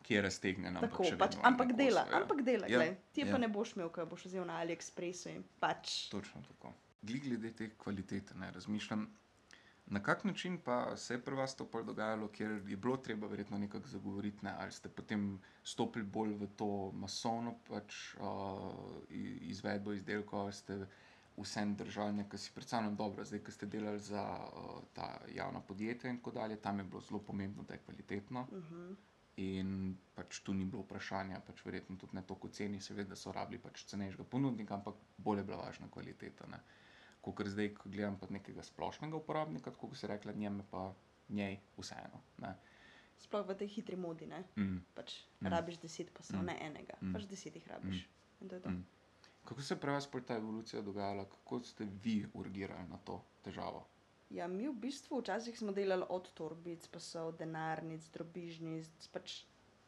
Ki 0.04 0.14
je 0.14 0.22
raztegnjena. 0.22 0.80
ampak 0.82 0.90
Tako, 0.90 1.16
pač, 1.18 1.36
ampak 1.42 1.70
na 1.72 1.76
dela, 1.78 2.04
kosu, 2.04 2.12
ja. 2.12 2.22
ampak 2.22 2.42
dela. 2.44 2.68
Ja, 2.68 2.82
Ja, 2.84 2.94
Ti 3.12 3.24
ja. 3.24 3.32
pa 3.32 3.38
ne 3.40 3.48
boš 3.48 3.72
imel, 3.76 3.88
ko 3.88 4.04
boš 4.06 4.26
vzel 4.28 4.44
na 4.44 4.60
AliExpressu 4.60 5.30
in 5.32 5.44
pač. 5.60 6.10
Točno 6.12 6.42
tako. 6.48 6.74
Glede 7.02 7.52
te 7.56 7.70
kvalitete, 7.78 8.36
ne 8.36 8.50
razmišljam. 8.52 9.08
Na 9.86 10.02
kak 10.02 10.24
način 10.24 10.58
pa 10.64 10.96
se 10.96 11.14
je 11.14 11.22
pri 11.24 11.34
vas 11.34 11.56
to 11.56 11.68
dogajalo, 11.86 12.28
ker 12.28 12.50
je 12.50 12.76
bilo 12.76 12.96
treba 12.96 13.26
verjetno 13.26 13.58
nekako 13.58 13.88
zagovoriti, 13.88 14.44
ne? 14.44 14.54
ali 14.58 14.72
ste 14.72 14.88
potem 14.88 15.40
stopili 15.64 16.04
bolj 16.04 16.32
v 16.40 16.48
to 16.56 16.92
masovno 16.92 17.54
pač, 17.68 18.14
uh, 18.14 18.72
izvedbo 19.40 19.92
izdelkov, 19.92 20.40
ali 20.40 20.52
ste 20.52 20.86
vsem 21.36 21.76
držali 21.76 22.12
nekaj 22.12 22.38
si 22.38 22.52
predstavljam 22.54 22.96
dobro, 22.96 23.24
zdaj, 23.24 23.42
ko 23.44 23.52
ste 23.52 23.66
delali 23.66 24.00
za 24.00 24.22
uh, 24.22 24.80
ta 24.94 25.18
javna 25.34 25.60
podjetja 25.60 26.10
in 26.10 26.16
tako 26.16 26.30
dalje, 26.30 26.56
tam 26.56 26.78
je 26.78 26.84
bilo 26.84 27.00
zelo 27.00 27.20
pomembno, 27.20 27.62
da 27.62 27.74
je 27.74 27.80
kvalitetno. 27.84 28.46
Uh 28.50 28.58
-huh. 28.58 28.94
In 29.36 29.96
pač 30.14 30.40
tu 30.46 30.54
ni 30.54 30.64
bilo 30.64 30.84
vprašanja, 30.84 31.40
pač 31.42 31.64
verjetno 31.66 31.96
tudi 31.98 32.14
ne 32.14 32.22
toliko 32.22 32.48
ceni, 32.48 32.80
seveda 32.80 33.16
so 33.16 33.32
rabili 33.32 33.58
pač 33.58 33.82
cenejšega 33.90 34.24
ponudnika, 34.24 34.74
ampak 34.74 34.94
bolj 35.18 35.38
je 35.38 35.44
bila 35.44 35.56
važna 35.56 35.88
kvaliteta. 35.90 36.46
Ne. 36.46 36.60
Kot 37.20 37.40
zdaj, 37.48 37.72
ko 37.74 37.88
gledam 37.88 38.18
pa 38.20 38.28
nekega 38.30 38.62
splošnega 38.62 39.16
uporabnika, 39.16 39.72
kot 39.74 39.96
se 39.96 40.06
rekla, 40.06 40.32
njeme 40.32 40.62
pa 40.70 40.92
njej 41.28 41.58
vseeno. 41.78 42.20
Ne. 42.38 42.54
Sploh 43.18 43.46
v 43.48 43.56
tej 43.56 43.68
hitri 43.68 43.96
modi, 43.96 44.26
ne. 44.26 44.44
Mm. 44.56 44.82
Pač 44.94 45.24
Mm. 45.40 45.46
rabiš 45.46 45.78
deset 45.78 46.10
pasov, 46.14 46.42
Mm. 46.42 46.46
ne 46.46 46.58
enega. 46.60 46.94
Mm. 47.00 47.12
Pač 47.12 47.26
deset 47.26 47.56
jih 47.56 47.66
rabiš. 47.68 48.04
Mm. 48.04 48.42
In 48.42 48.48
to 48.48 48.54
je 48.54 48.60
to. 48.60 48.70
Mm. 48.70 48.86
Kako 49.44 49.62
se 49.62 49.74
je 49.74 49.80
pri 49.80 49.90
vas 49.90 50.08
ta 50.26 50.36
evolucija 50.36 50.82
dogajala, 50.82 51.24
kako 51.24 51.60
ste 51.60 51.84
vi 51.84 52.26
urgirali 52.34 52.88
na 52.88 52.98
to 52.98 53.24
težavo? 53.42 53.86
Ja, 54.30 54.48
mi 54.48 54.68
v 54.68 54.74
bistvu 54.86 55.20
včasih 55.20 55.58
smo 55.58 55.72
delali 55.72 56.06
od 56.08 56.30
torbic, 56.34 56.86
pasov, 56.88 57.34
denarnic, 57.38 58.06
drobižnic, 58.14 59.08
pač 59.12 59.42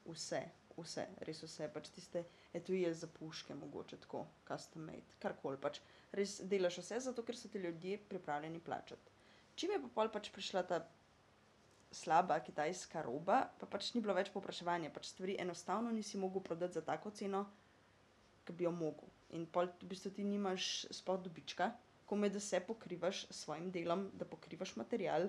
vse, 0.07 0.43
vse, 0.77 1.07
res 1.27 1.43
vse. 1.43 1.69
Pač 1.73 1.91
tiste 1.95 2.25
etuje 2.55 2.93
za 2.95 3.09
puške, 3.19 3.55
mogoče 3.55 3.99
tako, 4.05 4.27
custom 4.49 4.87
made, 4.91 5.17
karkoli. 5.23 5.59
Pač 5.61 5.81
res 6.13 6.39
delaš 6.45 6.83
vse, 6.83 7.01
zato 7.09 7.25
ker 7.27 7.39
so 7.39 7.51
ti 7.53 7.63
ljudje 7.63 7.99
pripravljeni 8.11 8.61
plačati. 8.61 9.17
Čim 9.57 9.73
je 9.73 9.83
pa 9.87 9.93
pol 10.01 10.13
pač 10.13 10.29
prišla 10.35 10.63
ta 10.69 10.83
slaba 11.97 12.37
kitajska 12.45 13.03
roba, 13.07 13.47
pa 13.59 13.67
pač 13.67 13.95
ni 13.95 14.03
bilo 14.05 14.15
več 14.17 14.29
povpraševanja, 14.35 14.93
pač 14.93 15.09
stvari 15.15 15.39
enostavno 15.41 15.93
nisi 15.95 16.21
mogel 16.21 16.45
prodati 16.45 16.77
za 16.77 16.83
tako 16.85 17.11
ceno, 17.11 17.47
ki 18.45 18.53
bi 18.53 18.67
jo 18.67 18.73
mogel. 18.75 19.09
In 19.35 19.47
pol 19.51 19.71
v 19.81 19.89
bistvu 19.91 20.13
ti 20.13 20.27
nimaš 20.27 20.87
sploh 20.95 21.23
dobička, 21.25 21.71
komaj 22.07 22.31
da 22.35 22.41
se 22.41 22.61
pokrivaš 22.61 23.25
s 23.31 23.43
svojim 23.45 23.71
delom, 23.75 24.11
da 24.15 24.25
pokrivaš 24.25 24.77
material, 24.77 25.29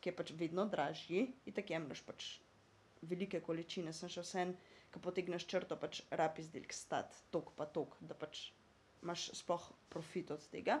ki 0.00 0.10
je 0.10 0.16
pač 0.16 0.32
vedno 0.38 0.66
dražji 0.70 1.22
in 1.46 1.54
tako 1.54 1.72
jemliš 1.72 2.02
pač 2.06 2.26
velike 3.02 3.40
količine. 3.40 3.92
Sem 3.92 4.10
še 4.12 4.24
vsem, 4.24 4.54
ki 4.92 5.02
potegneš 5.02 5.46
črto, 5.50 5.78
pač 5.80 6.02
rab 6.10 6.38
izdelek 6.42 6.74
stat, 6.74 7.14
tok 7.34 7.52
pa 7.56 7.66
tok, 7.66 7.96
da 8.00 8.14
pač 8.18 8.48
imaš 9.02 9.30
sploh 9.40 9.70
profit 9.92 10.32
od 10.34 10.44
tega. 10.52 10.80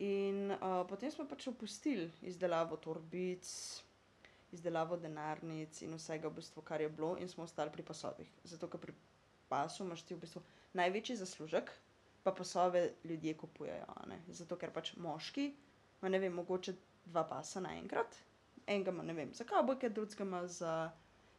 In 0.00 0.54
uh, 0.54 0.80
potem 0.88 1.12
smo 1.12 1.26
pač 1.28 1.46
opustili 1.50 2.06
izdelavo 2.24 2.78
torbic, 2.80 3.44
izdelavo 4.56 4.96
denarnic 4.96 5.82
in 5.84 5.94
vsega, 5.98 6.30
v 6.30 6.40
bistvu, 6.40 6.64
kar 6.66 6.80
je 6.80 6.88
bilo, 6.88 7.14
in 7.20 7.28
smo 7.28 7.44
ostali 7.44 7.72
pri 7.74 7.84
pasovih. 7.86 8.30
Zato, 8.44 8.70
ker 8.70 8.80
pri 8.80 8.94
pasu 9.50 9.84
imaš 9.84 10.06
ti 10.06 10.16
v 10.16 10.24
bistvu 10.24 10.42
največji 10.78 11.18
zaslužek, 11.20 11.72
pa 12.22 12.32
pasove 12.32 12.92
ljudje 13.04 13.36
kupujejo. 13.36 13.84
a 13.88 14.06
ne. 14.06 14.20
Zato, 14.28 14.56
ker 14.56 14.72
pač 14.72 14.94
moški 14.96 15.54
ima, 16.00 16.08
ne 16.08 16.18
vem, 16.18 16.32
mogoče 16.32 16.74
dva 17.04 17.24
pasa 17.28 17.60
naenkrat, 17.60 18.16
enega 18.66 18.90
ima, 18.90 19.02
ne 19.02 19.12
vem, 19.12 19.32
za 19.34 19.44
kavbojke, 19.44 19.88
drugega 19.88 20.24
ima 20.24 20.46
za 20.46 20.90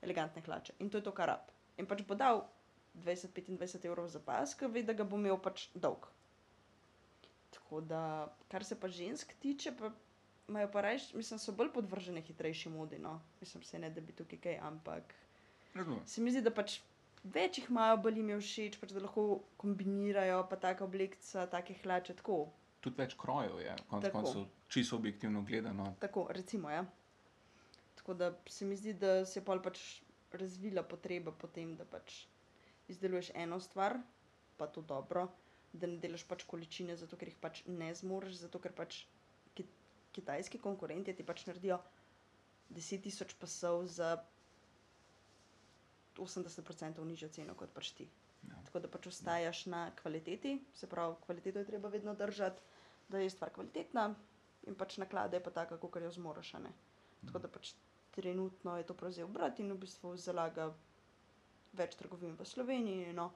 elegantne 0.02 0.42
hlače. 0.42 0.74
In 0.80 0.90
to 0.90 0.98
je 0.98 1.04
to, 1.04 1.12
kar 1.12 1.28
rab. 1.28 1.52
In 1.78 1.86
pač 1.86 2.02
bo 2.08 2.16
dal 2.16 2.44
20-25 2.96 3.86
evrov 3.88 4.08
za 4.10 4.20
pas, 4.20 4.56
ker 4.56 4.70
ve, 4.70 4.84
da 4.84 4.94
ga 4.94 5.04
bo 5.04 5.18
imel 5.18 5.38
pač 5.42 5.70
dolg. 5.74 6.08
Tako 7.52 7.82
da, 7.82 8.02
kar 8.52 8.66
se 8.66 8.80
pa 8.80 8.88
žensk 8.88 9.34
tiče, 9.40 9.72
pa 9.78 9.92
imajo 10.50 10.72
pa 10.72 10.82
reč, 10.82 11.14
mislim, 11.14 11.40
so 11.40 11.54
bolj 11.56 11.72
podvržene 11.74 12.22
hitrejši 12.22 12.70
modi. 12.70 13.00
No. 13.00 13.22
Mislim, 13.40 13.64
se 13.64 13.80
ne 13.80 13.90
da 13.90 14.02
bi 14.02 14.14
tukaj 14.14 14.40
kaj, 14.40 14.58
ampak 14.68 15.14
Razumem. 15.74 16.02
se 16.06 16.22
mi 16.22 16.32
zdi, 16.32 16.42
da 16.42 16.52
pač 16.52 16.80
več 17.24 17.60
jih 17.60 17.70
imajo, 17.70 18.00
bolj 18.06 18.18
jim 18.22 18.32
je 18.34 18.40
všeč, 18.42 18.80
pač, 18.82 18.94
da 18.96 19.04
lahko 19.04 19.26
kombinirajo, 19.62 20.42
pa 20.50 20.58
take 20.62 20.84
oblekce, 20.86 21.46
take 21.52 21.78
hlače, 21.84 22.16
tako. 22.22 22.40
Tudi 22.82 22.98
več 22.98 23.14
krojev 23.20 23.60
je, 23.62 23.76
konec 23.92 24.08
Tako. 24.08 24.18
koncev, 24.18 24.48
čisto 24.74 24.98
objektivno 24.98 25.44
gledano. 25.46 25.92
Tako, 26.02 26.26
recimo, 26.34 26.72
ja. 26.74 26.86
Tako 28.00 28.16
da 28.18 28.32
se 28.50 28.66
mi 28.66 28.76
zdi, 28.76 28.96
da 28.98 29.26
se 29.26 29.40
je 29.40 29.46
pol 29.46 29.62
pač 29.62 30.02
razvila 30.34 30.82
potreba 30.84 31.32
po 31.32 31.48
tem, 31.48 31.76
da 31.78 31.86
pač 31.86 32.24
izdeluješ 32.90 33.32
eno 33.38 33.60
stvar, 33.62 34.00
pa 34.58 34.68
to 34.68 34.82
dobro, 34.82 35.28
da 35.74 35.88
ne 35.88 36.00
delaš 36.02 36.26
pač 36.28 36.44
količine, 36.50 36.96
zato 36.98 37.20
ker 37.20 37.30
jih 37.30 37.38
pač 37.42 37.62
ne 37.68 37.92
zmoriš, 37.96 38.42
zato 38.42 38.60
ker 38.64 38.74
pač 38.76 39.04
ki, 39.54 39.68
kitajski 40.18 40.60
konkurenti 40.64 41.14
ti 41.14 41.24
pač 41.28 41.46
naredijo 41.48 41.78
10.000 42.74 43.38
pasov 43.40 43.86
za 43.86 44.16
80% 46.18 47.06
nižjo 47.06 47.30
ceno 47.30 47.54
kot 47.56 47.72
pač 47.74 47.92
ti. 47.92 48.08
Ja. 48.50 48.58
Tako 48.66 48.80
da 48.80 48.88
pač 48.88 49.08
ostajaš 49.08 49.66
na 49.66 49.92
kvaliteti, 50.02 50.56
se 50.74 50.88
pravi, 50.88 51.16
kvaliteto 51.26 51.60
je 51.60 51.66
treba 51.66 51.90
vedno 51.90 52.14
držati, 52.16 52.62
da 53.10 53.20
je 53.20 53.30
stvar 53.30 53.52
kvalitetna 53.54 54.10
in 54.68 54.76
pač 54.76 54.98
naklada 54.98 55.38
je 55.38 55.44
pa 55.44 55.50
taka, 55.52 55.78
kot 55.78 56.02
jo 56.02 56.12
zmoriš. 56.12 56.54
a 56.54 56.60
ne. 56.60 56.72
Tako 57.26 57.40
da 57.40 57.48
pač 57.48 57.74
trenutno 58.12 58.78
je 58.78 58.84
to 58.84 58.94
prevzel 58.94 59.28
brat 59.28 59.60
in 59.60 59.72
v 59.72 59.78
bistvu 59.78 60.16
zalaga 60.18 60.72
več 61.74 61.96
trgovin 61.96 62.36
v 62.36 62.46
Sloveniji, 62.46 63.14
no, 63.14 63.30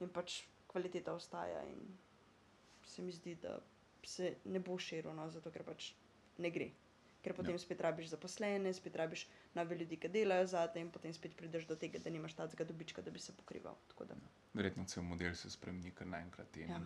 in 0.00 0.08
pač 0.08 0.42
kvaliteta 0.68 1.14
ostaja. 1.14 1.62
In 1.64 1.80
se 2.84 3.02
mi 3.02 3.12
zdi, 3.12 3.34
da 3.34 3.56
se 4.04 4.34
ne 4.44 4.60
bo 4.60 4.78
širilo, 4.78 5.14
no, 5.14 5.28
zato 5.30 5.50
ker 5.50 5.64
pač 5.64 5.92
ne 6.38 6.50
gre. 6.50 6.70
Ker 7.22 7.34
potem 7.36 7.52
Ja. 7.52 7.58
ja. 7.58 7.58
spet 7.58 7.80
rabiš 7.80 8.08
zaposlene, 8.14 8.72
spet 8.72 8.96
rabiš 8.96 9.26
nove 9.54 9.76
ljudi, 9.76 9.96
ki 10.00 10.08
delajo 10.08 10.46
za 10.46 10.66
te, 10.72 10.80
in 10.80 10.90
potem 10.90 11.12
spet 11.12 11.36
prideš 11.36 11.66
do 11.68 11.76
tega, 11.76 11.98
da 11.98 12.10
nimaš 12.10 12.34
tacega 12.34 12.64
dobička, 12.64 13.02
da 13.02 13.10
bi 13.10 13.20
se 13.20 13.36
pokrival. 13.36 13.76
Da, 13.98 14.16
Verjetno 14.54 14.84
cel 14.84 15.02
model 15.02 15.34
se 15.34 15.50
spremeni 15.50 15.92
kar 15.92 16.06
naenkrat 16.06 16.56
ja. 16.56 16.80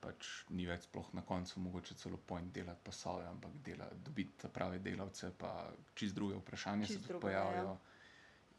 pač 0.00 0.28
ni 0.50 0.66
več 0.66 0.86
sploh 0.86 1.08
na 1.14 1.22
koncu 1.22 1.60
mogoče 1.60 1.94
celo 1.94 2.18
point 2.18 2.52
delati 2.54 2.84
pasove, 2.84 3.26
ampak 3.26 3.54
dela, 3.64 3.88
dobiti 4.04 4.42
ta 4.42 4.48
prave 4.48 4.78
delavce, 4.78 5.30
pa 5.38 5.70
čist 5.94 6.14
druge 6.14 6.36
vprašanja 6.42 6.86
se 6.86 6.92
Čisto 6.92 7.02
tudi 7.02 7.12
drugo, 7.12 7.30
ja. 7.30 7.44
pojavijo. 7.44 7.76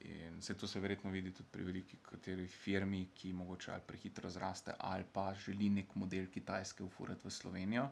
In 0.08 0.42
se 0.42 0.54
to 0.54 0.68
se 0.68 0.80
verjetno 0.80 1.12
vidi 1.12 1.32
tudi 1.34 1.50
pri 1.52 1.64
veliki 1.64 1.98
kateri 2.06 2.48
firmi, 2.48 3.10
ki 3.16 3.34
mogoče 3.34 3.72
ali 3.72 3.82
prehitro 3.88 4.30
zraste, 4.30 4.74
ali 4.80 5.04
pa 5.14 5.34
želi 5.34 5.70
nek 5.70 5.96
model 5.96 6.28
Kitajske 6.32 6.84
ufurati 6.84 7.28
v 7.28 7.32
Slovenijo, 7.32 7.88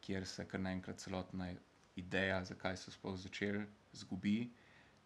kjer 0.00 0.26
se 0.26 0.44
kar 0.48 0.60
naenkrat 0.60 0.98
celotna 0.98 1.52
ideja, 1.96 2.44
zakaj 2.44 2.76
so 2.76 2.92
sploh 2.92 3.16
začeli, 3.18 3.64
zgubi, 3.96 4.36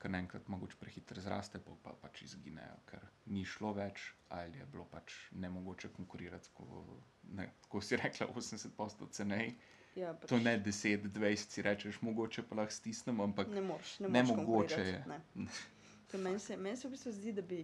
ker 0.00 0.10
naenkrat 0.10 0.48
mogoče 0.48 0.78
prehitro 0.80 1.20
zraste, 1.22 1.60
pa, 1.62 1.74
pa 1.84 1.92
pač 2.02 2.22
izginejo, 2.24 2.78
ker 2.88 3.02
ni 3.34 3.44
šlo 3.44 3.72
več, 3.76 4.10
ali 4.36 4.58
je 4.58 4.68
bilo 4.72 4.86
pač 4.90 5.16
nemogoče 5.44 5.92
konkurirati, 5.96 6.52
ko, 6.56 6.84
ne, 7.36 7.50
ko 7.68 7.82
si 7.84 7.98
rekla, 8.00 8.30
80% 8.32 9.10
cenej. 9.16 9.52
Ja, 9.98 10.14
pač 10.14 10.30
To 10.32 10.38
ne 10.40 10.54
10, 10.62 11.10
20 11.10 11.56
si 11.56 11.66
rečeš, 11.66 12.00
mogoče 12.06 12.46
pa 12.48 12.62
lahko 12.62 12.74
stisnem, 12.74 13.20
ampak 13.20 13.50
Ne 13.52 13.64
moreš, 13.66 13.98
ne 14.00 14.08
ne 14.08 14.22
moreš 14.22 14.36
mogoče 14.38 14.80
konkurirati, 14.80 15.20
je. 15.34 15.44
Ne. 15.44 16.24
Meni 16.24 16.40
se, 16.42 16.56
meni 16.56 16.78
se 16.78 16.88
v 16.88 16.94
bistvu 16.96 17.12
zdi, 17.14 17.34
da 17.36 17.42
bi 17.46 17.60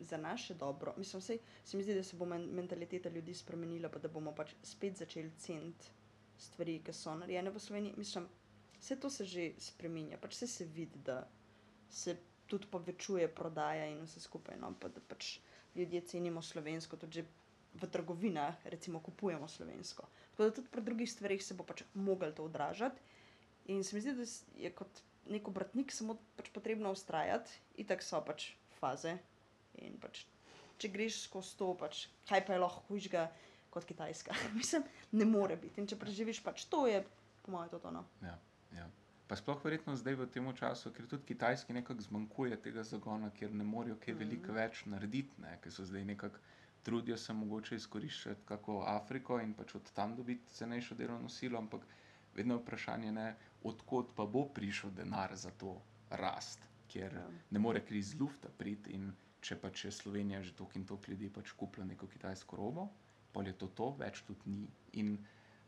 za 0.00 0.18
naše 0.20 0.54
dobro, 0.54 0.92
mislim, 0.96 1.22
vsej, 1.22 1.38
se 1.64 1.76
mi 1.76 1.84
zdi, 1.86 1.94
da 1.96 2.02
se 2.04 2.16
bo 2.16 2.26
men, 2.28 2.42
mentaliteta 2.52 3.08
ljudi 3.08 3.34
spremenila, 3.34 3.88
pa 3.88 4.02
da 4.02 4.10
bomo 4.12 4.34
pač 4.36 4.52
spet 4.62 4.98
začeli 5.00 5.30
ceniti 5.40 5.95
stvari, 6.38 6.78
ki 6.80 6.92
so 6.92 7.14
narejene 7.14 7.50
v 7.50 7.60
Sloveniji. 7.60 7.94
Mislim, 7.96 8.28
vse 8.78 8.96
to 8.96 9.10
se 9.10 9.24
že 9.24 9.50
spremenja, 9.60 10.18
pač 10.18 10.36
vse 10.36 10.46
se 10.48 10.64
vidi, 10.66 10.98
da 11.00 11.22
se 11.90 12.16
tudi 12.46 12.66
povečuje 12.66 13.28
prodaja 13.28 13.86
in 13.86 14.04
vse 14.04 14.20
skupaj. 14.20 14.56
No? 14.56 14.74
Pa 14.74 14.88
da 14.88 15.00
pač 15.02 15.38
ljudje 15.74 16.00
cenimo 16.02 16.42
slovensko, 16.42 16.96
tudi 16.96 17.24
v 17.76 17.88
trgovinah, 17.88 18.56
recimo, 18.64 19.00
kupujemo 19.00 19.48
slovensko. 19.48 20.06
Tako 20.30 20.44
da 20.44 20.54
tudi 20.54 20.68
pri 20.68 20.82
drugih 20.82 21.10
stvarih 21.10 21.42
se 21.44 21.54
bo 21.54 21.64
pač 21.64 21.82
mogel 21.94 22.32
to 22.32 22.44
odražati. 22.44 23.00
In 23.66 23.84
se 23.84 23.96
mi 23.96 24.00
zdi, 24.00 24.14
da 24.14 24.24
je 24.56 24.70
kot 24.72 25.02
nek 25.26 25.48
obrtnik 25.48 25.92
samo 25.92 26.16
pač 26.36 26.48
potrebno 26.54 26.92
ustrajati, 26.94 27.50
itak 27.76 28.02
so 28.02 28.20
pač 28.22 28.52
faze. 28.78 29.16
In 29.82 29.98
pač, 30.00 30.22
če 30.80 30.88
greš 30.88 31.24
skozi 31.26 31.56
to, 31.58 31.72
pač, 31.76 32.06
kaj 32.30 32.44
pa 32.46 32.54
je 32.56 32.62
lahko 32.62 32.84
hujšega 32.88 33.26
kot 33.76 33.88
Kitajska. 33.88 34.34
Mislim, 34.60 34.84
ne 35.12 35.28
more 35.28 35.56
biti. 35.60 35.80
In 35.80 35.88
če 35.90 36.00
preživiš 36.00 36.42
pač 36.44 36.64
to, 36.72 36.86
je 36.88 37.02
po 37.44 37.54
mojem 37.54 37.74
to. 37.74 37.82
to 37.84 37.92
no. 37.94 38.06
Ja, 38.24 38.38
ja. 38.74 38.88
Pa 39.26 39.36
sploh 39.36 39.58
verjetno 39.64 39.96
zdaj 39.98 40.16
v 40.20 40.28
tem 40.30 40.46
času, 40.54 40.92
ker 40.94 41.08
tudi 41.10 41.26
Kitajski 41.32 41.74
nekako 41.74 42.04
zmanjkuje 42.08 42.60
tega 42.62 42.86
zagona, 42.86 43.32
ker 43.34 43.52
ne 43.52 43.66
morejo 43.66 43.98
kaj 44.00 44.14
veliko 44.14 44.54
več 44.54 44.84
narediti, 44.86 45.34
ne? 45.42 45.58
ker 45.62 45.74
so 45.74 45.84
zdaj 45.84 46.06
nekako 46.06 46.42
trudijo 46.86 47.16
se 47.18 47.32
mogoče 47.32 47.74
izkoriščati 47.76 48.46
kako 48.46 48.84
Afriko 48.86 49.40
in 49.42 49.54
pač 49.58 49.74
od 49.74 49.88
tam 49.92 50.14
dobiti 50.16 50.54
cenejšo 50.54 50.94
delovno 50.94 51.28
silo, 51.28 51.58
ampak 51.58 51.82
vedno 52.36 52.54
je 52.54 52.60
vprašanje, 52.60 53.12
ne, 53.12 53.26
odkot 53.66 54.12
pa 54.14 54.26
bo 54.26 54.44
prišel 54.54 54.92
denar 54.94 55.34
za 55.34 55.50
to 55.50 55.80
rast, 56.10 56.62
ker 56.92 57.18
Ja. 57.18 57.26
ne 57.50 57.58
more 57.58 57.82
kri 57.84 57.98
iz 57.98 58.14
lufta 58.20 58.48
priti 58.58 58.94
in 58.94 59.10
če 59.40 59.56
pač 59.56 59.84
je 59.84 59.92
Slovenija 59.92 60.42
že 60.42 60.54
toliko 60.54 60.78
in 60.78 60.86
toliko 60.86 61.10
ljudi 61.10 61.30
pač 61.30 61.52
kupila 61.52 61.86
neko 61.86 62.06
kitajsko 62.06 62.56
robo, 62.56 62.88
pol 63.36 63.52
je 63.52 63.52
to 63.60 63.68
to, 63.76 63.90
več 64.00 64.22
tudi 64.24 64.48
ni. 64.48 64.66
In 64.96 65.18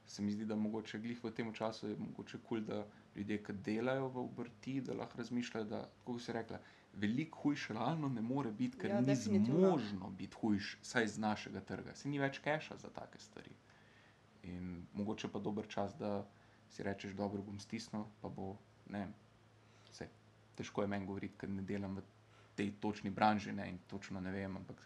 se 0.09 0.23
mi 0.25 0.33
zdi, 0.33 0.47
da 0.49 0.57
mogoče 0.57 0.99
glih 1.05 1.21
v 1.21 1.35
tem 1.37 1.53
času 1.53 1.91
je 1.91 1.97
mogoče 2.01 2.39
kul, 2.41 2.63
cool, 2.63 2.65
da 2.65 2.79
ljudje, 3.17 3.43
ki 3.45 3.55
delajo 3.65 4.09
v 4.15 4.23
obrti, 4.23 4.79
da 4.81 4.97
lahko 4.97 5.21
razmišljajo, 5.21 5.67
da, 5.69 5.83
kako 5.99 6.19
se 6.25 6.33
rekla, 6.33 6.61
veliko 6.97 7.43
hujš 7.43 7.67
realno 7.77 8.09
ne 8.09 8.25
more 8.25 8.53
biti, 8.53 8.79
ker 8.81 8.95
Ja, 8.95 9.01
ni 9.05 9.17
zmožno 9.17 10.09
biti 10.17 10.41
hujš, 10.41 10.79
saj 10.83 11.11
z 11.13 11.21
našega 11.21 11.61
trga. 11.61 11.95
Se 11.95 12.09
ni 12.09 12.19
več 12.19 12.41
keša 12.41 12.79
za 12.81 12.89
take 12.95 13.21
stvari. 13.21 13.53
In 14.49 14.87
mogoče 14.97 15.29
pa 15.29 15.43
dober 15.45 15.69
čas, 15.69 15.93
da 16.01 16.23
si 16.73 16.83
rečeš, 16.83 17.13
dobro 17.19 17.45
bom 17.45 17.61
stisnil, 17.61 18.07
pa 18.23 18.33
bo, 18.33 18.55
ne 18.89 19.05
vem, 19.05 19.13
se 19.93 20.09
težko 20.57 20.87
je 20.87 20.95
meni 20.95 21.07
govoriti, 21.07 21.37
ker 21.37 21.53
ne 21.53 21.69
delam 21.69 22.01
v 22.01 22.07
tej 22.57 22.73
točni 22.81 23.13
branži 23.13 23.53
ne, 23.53 23.69
in 23.69 23.79
točno 23.93 24.25
ne 24.25 24.33
vem, 24.33 24.57
ampak 24.57 24.81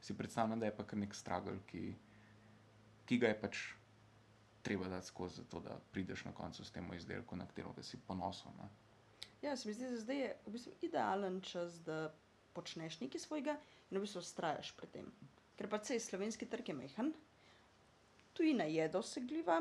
si 0.00 0.14
predstavljam, 0.16 0.60
da 0.60 0.70
je 0.70 0.76
pa 0.76 0.86
kar 0.86 0.98
nek 0.98 1.14
stragl, 1.14 1.58
ki, 1.66 1.90
ki 3.10 3.18
ga 3.18 3.32
je 3.32 3.38
pač 3.40 3.60
treba 4.62 4.86
dati 4.88 5.08
skozi, 5.10 5.40
zato 5.42 5.58
da 5.60 5.80
prideš 5.90 6.22
na 6.28 6.32
koncu 6.34 6.62
s 6.64 6.70
tem 6.70 6.86
izdelkom, 6.94 7.40
na 7.42 7.46
katerega 7.48 7.82
si 7.82 7.98
ponosen. 8.06 8.60
Ja, 9.42 9.56
se 9.56 9.66
mi 9.66 9.74
zdi, 9.74 9.88
da 9.90 9.98
zdaj 9.98 10.20
je 10.20 10.28
v 10.46 10.52
bistvu 10.54 10.74
idealen 10.86 11.40
čas, 11.42 11.80
da 11.82 12.12
počneš 12.54 13.00
nekaj 13.00 13.24
svojega 13.24 13.56
in 13.90 13.98
v 13.98 14.04
bistvu 14.04 14.22
ustrajaš 14.22 14.70
pri 14.78 14.86
tem. 14.94 15.10
Ker 15.58 15.66
pa 15.72 15.80
se 15.82 15.98
slovenski 15.98 16.46
trg 16.46 16.70
je 16.70 16.76
mehen, 16.76 17.10
tujina 18.32 18.68
je 18.70 18.86
dosegljiva, 18.88 19.58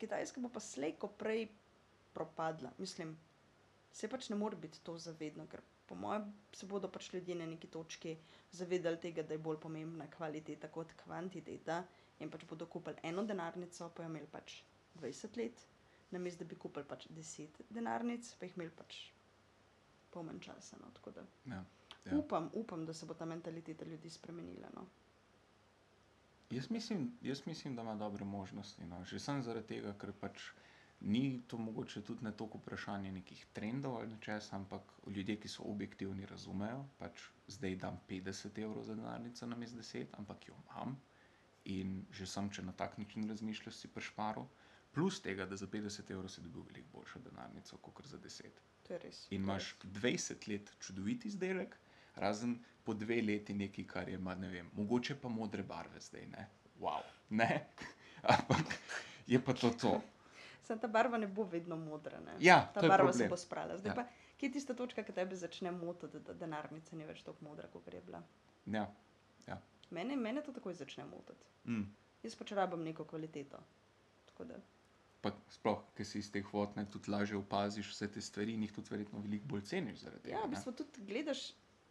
Kitajska 0.00 0.40
bo 0.40 0.52
pa 0.52 0.60
slej, 0.60 0.98
ko 1.00 1.08
prej 1.08 1.46
propadla. 2.12 2.70
Mislim, 2.78 3.16
se 3.92 4.08
pač 4.08 4.28
ne 4.28 4.36
more 4.36 4.56
biti 4.56 4.80
to 4.84 4.98
zavedno, 4.98 5.48
ker 5.48 5.64
po 5.90 5.96
mojem 5.98 6.26
se 6.54 6.66
bodo 6.70 6.88
pač 6.88 7.08
ljudje 7.12 7.34
na 7.34 7.46
neki 7.50 7.66
točki 7.66 8.12
zavedali 8.54 9.00
tega, 9.02 9.22
da 9.22 9.34
je 9.34 9.42
bolj 9.42 9.56
pomembna 9.64 10.06
kvaliteta 10.10 10.68
kot 10.70 10.92
kvantiteta 11.02 11.80
in 12.22 12.30
pač 12.30 12.44
bodo 12.46 12.66
kupili 12.70 13.02
eno 13.10 13.24
denarnico, 13.26 13.88
pa 13.96 14.04
jo 14.04 14.12
imeli 14.12 14.28
pač 14.30 14.60
20 15.00 15.38
let, 15.42 15.64
namesto 16.14 16.44
da 16.44 16.48
bi 16.52 16.58
kupili 16.66 16.86
pač 16.86 17.08
10 17.16 17.58
denarnic, 17.74 18.30
pa 18.38 18.46
jih 18.46 18.54
imeli 18.60 18.76
pač 18.78 19.00
pol 20.14 20.26
manj 20.28 20.38
časa. 20.46 20.78
No. 20.80 20.92
Tako 20.94 21.10
da 21.18 21.26
Ja. 21.50 21.64
ja. 22.04 22.18
upam, 22.18 22.50
upam, 22.52 22.86
da 22.86 22.94
se 22.94 23.06
bo 23.06 23.14
ta 23.14 23.24
mentaliteta 23.26 23.84
ljudi 23.84 24.10
spremenila. 24.10 24.70
No. 24.76 24.86
Jaz, 26.50 26.70
mislim, 26.70 27.10
jaz 27.22 27.42
mislim, 27.46 27.76
da 27.76 27.82
ima 27.82 27.94
dobre 27.94 28.24
možnosti. 28.24 28.86
No. 28.86 29.04
Že 29.04 29.18
sem 29.18 29.42
zaradi 29.42 29.66
tega, 29.74 29.94
ker 29.98 30.12
pač 30.20 30.50
ni 31.00 31.42
to 31.46 31.58
mogoče 31.58 32.02
tudi 32.02 32.24
ne 32.24 32.32
toliko 32.32 32.58
vprašanje 32.58 33.12
nekih 33.12 33.46
trendov 33.52 33.96
ali 33.96 34.08
nečesa, 34.08 34.56
ampak 34.56 34.82
ljudje, 35.06 35.36
ki 35.40 35.48
so 35.48 35.62
objektivni, 35.62 36.26
razumejo. 36.26 36.84
Pač 36.98 37.22
zdaj 37.48 37.76
dam 37.76 38.00
50 38.08 38.58
evrov 38.62 38.84
za 38.84 38.94
denarnico 38.94 39.46
na 39.46 39.56
mestu 39.56 39.78
10, 39.78 40.06
ampak 40.18 40.48
jo 40.48 40.54
imam. 40.64 40.96
In 41.64 42.04
že 42.12 42.26
sam, 42.26 42.50
če 42.50 42.62
na 42.62 42.72
tak 42.72 42.98
način 42.98 43.28
razmišljaš, 43.28 43.74
si 43.74 43.88
prešparil. 43.88 44.46
Plus 44.92 45.20
tega, 45.22 45.46
da 45.46 45.56
za 45.56 45.66
50 45.66 46.10
evrov 46.10 46.28
si 46.28 46.42
dobil 46.42 46.62
veliko 46.62 46.88
boljšo 46.98 47.20
denarnico, 47.24 47.76
kot 47.76 48.06
za 48.06 48.18
10. 48.18 48.60
To 48.86 48.92
je 48.92 48.98
res. 48.98 49.26
In 49.30 49.42
imaš 49.42 49.74
20 49.84 50.48
let 50.48 50.72
čudovit 50.80 51.24
izdelek, 51.24 51.76
razen 52.16 52.58
po 52.84 52.94
dve 52.94 53.22
leti 53.22 53.54
nekaj, 53.54 53.86
kar 53.86 54.08
je, 54.08 54.18
ma, 54.18 54.34
ne 54.34 54.48
vem, 54.48 54.70
mogoče 54.76 55.14
pa 55.20 55.28
modre 55.28 55.62
barve 55.62 56.00
zdaj, 56.00 56.26
ne. 56.26 56.48
Wow, 56.80 57.04
ne. 57.30 57.66
Ampak 58.34 58.74
je 59.26 59.44
pa 59.44 59.54
to 59.54 59.70
to. 59.70 60.00
Sam 60.70 60.78
ta 60.78 60.88
barva 60.88 61.18
ne 61.18 61.26
bo 61.26 61.42
vedno 61.50 61.76
modra. 61.76 62.20
Ne? 62.22 62.36
Ja, 62.38 62.60
ta 62.74 62.86
barva 62.86 63.12
se 63.12 63.26
bo 63.28 63.36
sprala. 63.36 63.78
Zdaj 63.78 63.90
Ja. 63.90 63.94
ja. 63.96 64.04
pa, 64.04 64.34
kje 64.38 64.48
je 64.48 64.52
tista 64.52 64.74
točka, 64.78 65.02
ki 65.02 65.12
tebe 65.12 65.36
začne 65.36 65.72
motiti, 65.74 66.20
da 66.22 66.34
denarnica 66.34 66.96
ni 66.96 67.08
več 67.08 67.24
tako 67.26 67.48
modra, 67.48 67.66
kot 67.72 67.90
je 67.90 68.02
bila. 68.06 68.22
Ja. 68.70 68.86
Mene, 69.90 70.16
mene 70.16 70.42
to 70.46 70.54
takoj 70.54 70.76
začne 70.78 71.04
motiti. 71.10 71.48
Mm. 71.66 71.88
Jaz 72.22 72.36
pač 72.38 72.52
rabim 72.54 72.84
neko 72.86 73.04
kvaliteto. 73.04 73.58
Pa 75.20 75.32
sploh, 75.52 75.82
ker 75.96 76.06
si 76.06 76.22
iz 76.22 76.30
teh 76.32 76.46
vod 76.54 76.78
ne 76.78 76.86
tudi 76.88 77.10
lažje 77.12 77.36
opaziš 77.36 77.90
vse 77.92 78.08
te 78.14 78.22
stvari 78.24 78.54
in 78.56 78.62
jih 78.64 78.72
tudi 78.72 78.94
verjetno 78.94 79.20
veliko 79.20 79.50
bolj 79.50 79.66
ceniš 79.68 80.06
zaradi 80.06 80.32
ja, 80.32 80.44
v 80.46 80.54
bistvu 80.54 80.72
tudi 80.78 81.02
gledaš, 81.10 81.42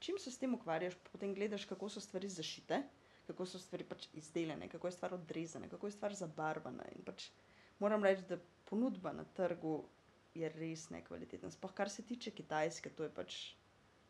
čim 0.01 0.17
se 0.17 0.31
s 0.31 0.41
tem 0.41 0.55
ukvarjaš, 0.57 0.95
potem 1.11 1.35
gledaš, 1.37 1.67
kako 1.69 1.91
so 1.93 2.01
stvari 2.01 2.31
zašite, 2.31 2.79
kako 3.27 3.45
so 3.45 3.61
stvari 3.61 3.85
pač 3.85 4.07
izdelane, 4.17 4.71
kako 4.71 4.89
je 4.89 4.95
stvar 4.97 5.13
odrezana, 5.19 5.69
kako 5.69 5.91
je 5.91 5.97
stvar 5.99 6.15
zabarvana. 6.17 6.87
In 6.95 7.05
pač 7.05 7.27
moram 7.83 8.07
reči, 8.07 8.25
da 8.31 8.39
ponudba 8.69 9.13
na 9.13 9.25
trgu 9.37 9.77
je 10.37 10.49
res 10.55 10.89
nekvalitetna. 10.93 11.51
Sploh 11.51 11.73
kar 11.73 11.89
se 11.89 12.05
tiče 12.05 12.31
Kitajske, 12.31 12.89
to 12.89 13.07
je 13.07 13.13
pač. 13.13 13.39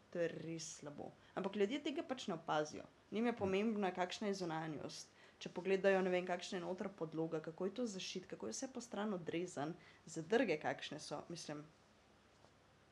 To 0.09 0.19
je 0.19 0.27
res 0.33 0.67
slabo. 0.79 1.11
Ampak 1.37 1.55
ljudje 1.55 1.83
tega 1.85 2.03
pač 2.03 2.27
ne 2.27 2.35
opazijo. 2.35 2.85
Njim 3.11 3.29
je 3.29 3.35
pomembna, 3.37 3.91
kakšna 3.93 4.31
je 4.31 4.39
zunanjost, 4.41 5.11
Če 5.39 5.49
pogledajo, 5.55 6.01
ne 6.03 6.11
vem, 6.11 6.25
kakšne 6.27 6.57
je 6.57 6.65
noter 6.65 6.89
podloga, 6.99 7.39
kako 7.39 7.67
je 7.69 7.73
to 7.77 7.83
zašit, 7.87 8.25
kako 8.27 8.49
je 8.49 8.55
vse 8.57 8.67
po 8.75 8.81
stran 8.83 9.13
odrezan, 9.15 9.71
zadrge 10.05 10.57
kakšne 10.59 10.99
so, 10.99 11.21
mislim, 11.31 11.63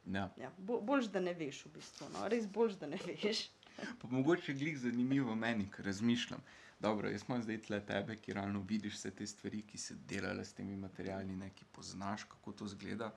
Ja. 0.07 0.29
ja, 0.39 0.51
bo, 0.57 0.77
boljš, 0.79 1.09
da 1.11 1.19
ne 1.19 1.33
veš 1.35 1.65
v 1.65 1.69
bistvu, 1.73 2.05
no, 2.13 2.21
res 2.31 2.45
boljš, 2.47 2.77
da 2.79 2.87
ne 2.87 2.99
veš. 3.03 3.41
Pa 3.77 4.07
mogoče 4.09 4.53
glih 4.53 4.77
zanimivo 4.79 5.35
meni, 5.35 5.69
ker 5.71 5.85
razmišljam. 5.85 6.41
Dobro, 6.79 7.09
jaz 7.09 7.23
imam 7.27 7.41
zdaj 7.41 7.61
tle 7.61 7.79
tebe, 7.85 8.15
ki 8.21 8.33
realno 8.33 8.61
vidiš 8.69 8.93
vse 8.93 9.11
te 9.11 9.27
stvari, 9.27 9.63
ki 9.65 9.77
se 9.77 9.95
delale 10.09 10.45
s 10.45 10.53
temi 10.53 10.77
materiali, 10.77 11.35
ne, 11.35 11.49
ki 11.55 11.65
poznaš, 11.73 12.23
kako 12.29 12.51
to 12.51 12.67
zgleda. 12.67 13.11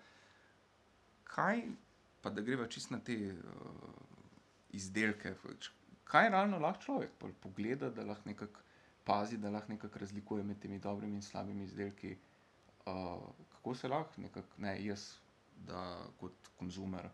Kaj, 1.25 1.62
pa 2.21 2.31
da 2.31 2.43
greva 2.43 2.67
čist 2.69 2.90
na 2.90 2.99
te 3.05 3.17
uh, 3.33 3.90
izdelke, 4.76 5.35
pač, 5.43 5.71
kaj 6.05 6.31
realno 6.33 6.59
lahko 6.59 6.83
človek 6.87 7.40
pogleda, 7.43 7.90
da 7.90 8.05
lahko 8.05 8.29
nekako 8.29 8.64
pazi, 9.05 9.38
da 9.38 9.50
lahko 9.50 9.73
nekako 9.73 9.99
razlikuje 9.99 10.45
med 10.45 10.61
temi 10.61 10.79
dobrimi 10.79 11.21
in 11.21 11.23
slabimi 11.23 11.64
izdelki. 11.64 12.17
Uh, 12.87 13.29
kako 13.52 13.75
se 13.75 13.88
lahko 13.88 14.21
nekako, 14.21 14.62
ne 14.64 14.76
jaz, 14.85 15.11
da 15.67 16.07
kot 16.21 16.49
konzumer 16.57 17.09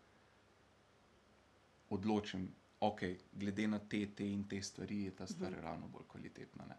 odločim, 1.90 2.46
ok, 2.80 3.00
glede 3.33 3.66
na 3.68 3.78
te, 3.78 4.06
te 4.14 4.25
in 4.25 4.49
te 4.49 4.62
stvari 4.62 5.02
je 5.02 5.16
ta 5.16 5.26
stvar 5.26 5.50
Mhm. 5.50 5.59
uh 5.59 5.64
-huh. 5.64 5.68
ravno 5.68 5.88
bolj 5.88 6.02
kvalitetna. 6.09 6.64
Ne? 6.64 6.76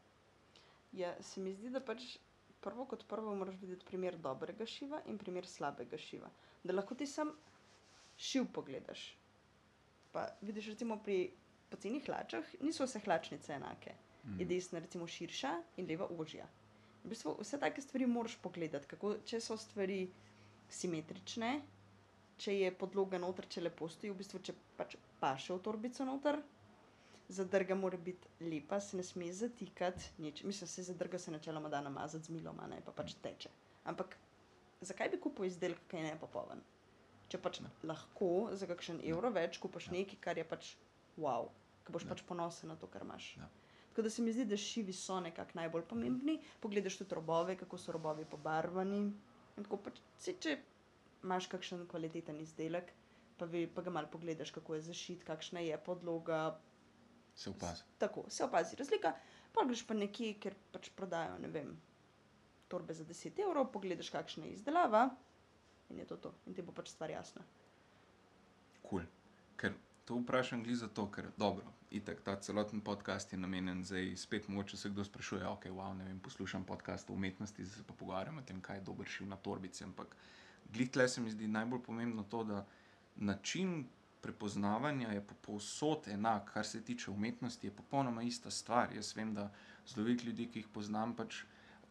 Ja, 0.92 1.24
se 1.24 1.42
mi 1.42 1.54
zdi, 1.54 1.70
da 1.70 1.80
pač 1.80 2.18
prvo 2.62 2.86
kot 2.86 3.08
prvo 3.08 3.36
moraš 3.36 3.56
videti 3.62 3.86
primer 3.86 4.18
dobrega 4.18 4.66
šiva 4.66 5.02
in 5.06 5.18
primer 5.18 5.46
slabega 5.48 5.98
šiva. 5.98 6.30
Da 6.64 6.74
lahko 6.74 6.96
ti 6.96 7.06
sam 7.06 7.32
šiv 8.18 8.46
pogledaš. 8.54 9.18
Pa 10.12 10.28
vidiš, 10.42 10.68
recimo 10.68 11.04
pri 11.04 11.32
poceni 11.70 12.00
hlačah 12.00 12.46
niso 12.62 12.84
vse 12.86 13.00
hlačnice 13.00 13.54
enake. 13.54 13.94
Mhm. 14.26 14.40
Je 14.40 14.46
desna 14.46 14.80
recimo 14.80 15.08
širša 15.08 15.62
in 15.78 15.88
leva 15.88 16.08
ožja. 16.10 16.48
V 17.04 17.10
bistvu 17.10 17.38
vse 17.40 17.60
take 17.60 17.82
stvari 17.82 18.06
moraš 18.06 18.36
pogledati, 18.42 18.88
kako, 18.88 19.16
če 19.26 19.40
so 19.40 19.58
stvari 19.58 20.12
simetrične, 20.70 21.62
če 22.38 22.54
je 22.60 22.72
podloga 22.72 23.18
noter, 23.18 23.48
če 23.50 23.62
lepo 23.62 23.88
stoji, 23.90 24.12
v 24.14 24.20
bistvu 24.22 24.40
če 24.40 24.54
pač 24.78 24.96
paše 25.20 25.54
v 25.54 25.62
torbico 25.62 26.06
noter. 26.06 26.40
Zadrga 27.30 27.76
mora 27.76 27.98
biti 28.00 28.30
lepa, 28.42 28.80
se 28.80 28.96
ne 28.98 29.04
sme 29.04 29.28
zatikati. 29.34 30.14
Nič. 30.18 30.44
Mislim, 30.44 30.68
se 30.68 30.84
zadrga 30.84 31.20
se 31.20 31.32
načeloma 31.32 31.70
da 31.70 31.82
namazati 31.82 32.26
z 32.26 32.30
milom, 32.30 32.62
ne 32.70 32.80
pa 32.86 32.92
pač 32.92 33.18
teče. 33.22 33.50
Ampak 33.86 34.16
zakaj 34.82 35.10
bi 35.10 35.20
kupil 35.20 35.46
izdelek, 35.46 35.82
ki 35.90 35.98
je 35.98 36.04
nepopoln? 36.06 36.62
Če 37.28 37.38
pač 37.38 37.60
Ne. 37.60 37.70
lahko 37.84 38.50
za 38.54 38.68
kakšen 38.68 39.02
evro 39.04 39.30
več 39.30 39.58
kupiš 39.60 39.88
Ja. 39.88 39.92
nekaj, 39.92 40.20
kar 40.22 40.38
je 40.38 40.44
pač 40.46 40.76
wow, 41.18 41.50
ki 41.84 41.92
boš 41.92 42.04
Ja. 42.06 42.10
pač 42.10 42.22
ponosen 42.24 42.70
na 42.70 42.76
to, 42.76 42.88
kar 42.88 43.02
imaš. 43.04 43.36
Ja. 43.38 43.50
Tako 43.90 44.02
da 44.02 44.10
se 44.10 44.22
mi 44.22 44.32
zdi, 44.32 44.46
da 44.46 44.56
šivi 44.58 44.94
so 44.94 45.20
nekako 45.20 45.52
najbolj 45.56 45.84
pomembni. 45.84 46.40
Pogledaš 46.62 46.98
tudi 46.98 47.16
robove, 47.16 47.58
kako 47.58 47.78
so 47.78 47.92
robovi 47.92 48.26
pobarvani. 48.26 49.00
In 49.58 49.64
tako 49.64 49.78
pač, 49.78 50.00
saj 50.18 50.40
če 50.40 50.58
imaš 51.28 51.50
kakšen 51.52 51.84
kvaliteten 51.92 52.40
izdelek, 52.42 52.94
pa, 53.38 53.46
vi, 53.46 53.66
pa 53.68 53.84
ga 53.86 53.94
malo 53.94 54.08
pogledaš, 54.12 54.52
kako 54.56 54.78
je 54.80 54.86
zašit, 54.88 55.24
kakšna 55.28 55.60
je 55.66 55.78
podloga, 55.86 56.60
Se 57.38 57.50
opazi. 57.52 57.84
tako 58.02 58.24
se 58.30 58.44
opazi 58.48 58.80
razlika. 58.80 59.12
Pa 59.54 59.66
greš 59.66 59.84
pa 59.88 59.94
nekje, 59.94 60.34
ker 60.42 60.56
pač 60.74 60.90
prodajo, 60.96 61.38
ne 61.42 61.48
vem, 61.50 61.76
torbe 62.68 62.94
za 62.94 63.06
10 63.06 63.40
evrov, 63.42 63.70
pogledaš, 63.72 64.10
kakšna 64.10 64.46
je 64.46 64.58
izdelava 64.58 65.10
in 65.90 66.00
je 66.00 66.06
to 66.06 66.18
to. 66.18 66.34
In 66.46 66.54
ti 66.54 66.62
bo 66.62 66.74
pač 66.76 66.90
stvar 66.92 67.10
jasna. 67.10 67.44
Cool. 68.84 69.06
Ker 69.56 69.74
to 70.06 70.18
vprašam 70.18 70.64
glih 70.64 70.78
zato, 70.78 71.06
ker 71.12 71.30
dobro, 71.38 71.66
itak 71.92 72.22
ta 72.22 72.36
celoten 72.38 72.82
podcast 72.82 73.34
je 73.34 73.40
namenjen 73.40 73.84
zdaj 73.84 74.16
spet 74.16 74.48
mogoče 74.48 74.78
se 74.78 74.90
kdo 74.90 75.04
sprašuje, 75.04 75.48
ok, 75.48 75.66
wow, 75.72 75.94
ne 75.94 76.04
vem, 76.04 76.20
poslušam 76.20 76.66
podcast 76.66 77.10
o 77.10 77.14
umetnosti, 77.14 77.66
zdaj 77.66 77.78
se 77.78 77.88
pa 77.88 77.94
pogovarjam 77.94 78.38
o 78.38 78.42
tem, 78.42 78.62
kaj 78.62 78.78
je 78.78 78.82
dober 78.82 79.08
šiv 79.08 79.28
na 79.28 79.36
torbici, 79.38 79.84
ampak 79.84 80.16
glih 80.68 80.90
tle 80.90 81.08
se 81.08 81.22
mi 81.22 81.32
zdi 81.32 81.48
najbolj 81.48 81.80
pomembno 81.82 82.24
to, 82.24 82.44
da 82.44 82.66
način 83.16 83.86
prepoznavanja 84.22 85.08
je 85.10 85.22
po- 85.22 85.36
povsod 85.36 86.08
enak, 86.08 86.52
kar 86.54 86.66
se 86.66 86.84
tiče 86.84 87.12
umetnosti, 87.12 87.68
je 87.68 87.72
popolnoma 87.72 88.24
ista 88.24 88.52
stvar. 88.52 88.94
Jaz 88.94 89.16
vem, 89.16 89.34
da 89.34 89.52
zelo 89.88 90.06
veliko 90.06 90.26
ljudi, 90.26 90.48
ki 90.48 90.60
jih 90.60 90.68
poznam, 90.68 91.16
pač 91.16 91.44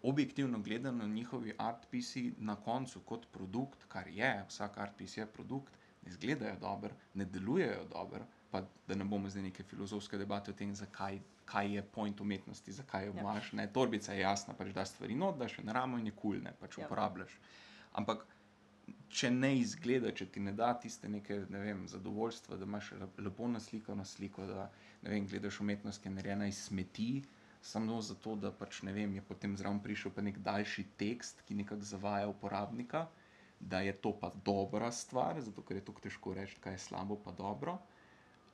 objektivno 0.02 0.58
gledano 0.58 1.06
njihovi 1.06 1.54
artpisi 1.58 2.34
na 2.38 2.56
koncu 2.56 3.00
kot 3.00 3.26
produkt, 3.32 3.84
kar 3.88 4.08
je, 4.08 4.44
vsak 4.48 4.78
artpis 4.78 5.16
je 5.16 5.26
produkt, 5.26 5.72
ne 6.02 6.10
izgledajo 6.10 6.56
dobro, 6.58 6.90
ne 7.14 7.24
delujejo 7.24 7.84
dobro. 7.84 8.20
Pa 8.50 8.62
da 8.88 8.94
ne 8.94 9.04
bomo 9.04 9.28
zdaj 9.28 9.42
neke 9.42 9.62
filozofske 9.62 10.18
debate 10.18 10.50
o 10.50 10.54
tem, 10.54 10.74
zakaj 10.74 11.18
kaj 11.46 11.74
je 11.74 11.82
point 11.84 12.20
umetnosti, 12.20 12.72
zakaj 12.72 13.06
jo 13.06 13.12
Ja. 13.14 13.20
imaš. 13.20 13.52
Ne, 13.52 13.72
torbica 13.72 14.12
je 14.12 14.20
jasna, 14.20 14.54
pač 14.54 14.68
da 14.68 14.84
stvari 14.84 15.14
not, 15.14 15.38
daš 15.38 15.58
jo 15.58 15.64
na 15.64 15.72
ramo 15.72 15.98
in 15.98 16.06
je 16.06 16.12
kul, 16.12 16.32
cool, 16.32 16.42
ne 16.42 16.52
pač 16.52 16.78
Ja. 16.78 16.84
uporabljaš. 16.86 17.38
Ampak 17.92 18.26
če 19.08 19.30
ne 19.30 19.52
izgleda, 19.58 20.12
če 20.12 20.26
ti 20.26 20.40
ne 20.40 20.52
da 20.52 20.72
tiste 20.74 21.08
neke 21.08 21.38
ne 21.50 21.58
vem, 21.58 21.86
zadovoljstva, 21.88 22.56
da 22.56 22.64
imaš 22.64 22.92
le- 22.92 23.08
lepo 23.18 23.48
naslikano 23.48 24.04
sliko, 24.04 24.46
da 24.46 24.70
ne 25.02 25.10
vem, 25.10 25.26
gledaš 25.26 25.60
umetnost, 25.60 26.02
ki 26.02 26.08
je 26.08 26.14
narejena 26.14 26.46
iz 26.46 26.58
smeti, 26.58 27.22
samo 27.62 28.00
zato, 28.02 28.36
da 28.36 28.52
pač 28.52 28.82
ne 28.82 28.92
vem, 28.92 29.14
je 29.14 29.22
potem 29.22 29.56
zraven 29.56 29.80
prišel 29.82 30.12
pa 30.14 30.22
nek 30.22 30.38
daljši 30.38 30.84
tekst, 30.96 31.42
ki 31.46 31.54
nekako 31.54 31.82
zavaja 31.82 32.28
uporabnika, 32.28 33.06
da 33.60 33.80
je 33.80 33.92
to 33.92 34.12
pa 34.20 34.30
dobra 34.44 34.90
stvar, 34.92 35.40
zato 35.40 35.62
ker 35.62 35.76
je 35.76 35.84
tako 35.84 36.00
težko 36.00 36.34
reči, 36.34 36.58
kaj 36.60 36.72
je 36.72 36.78
slabo, 36.78 37.16
pa 37.16 37.32
dobro. 37.32 37.78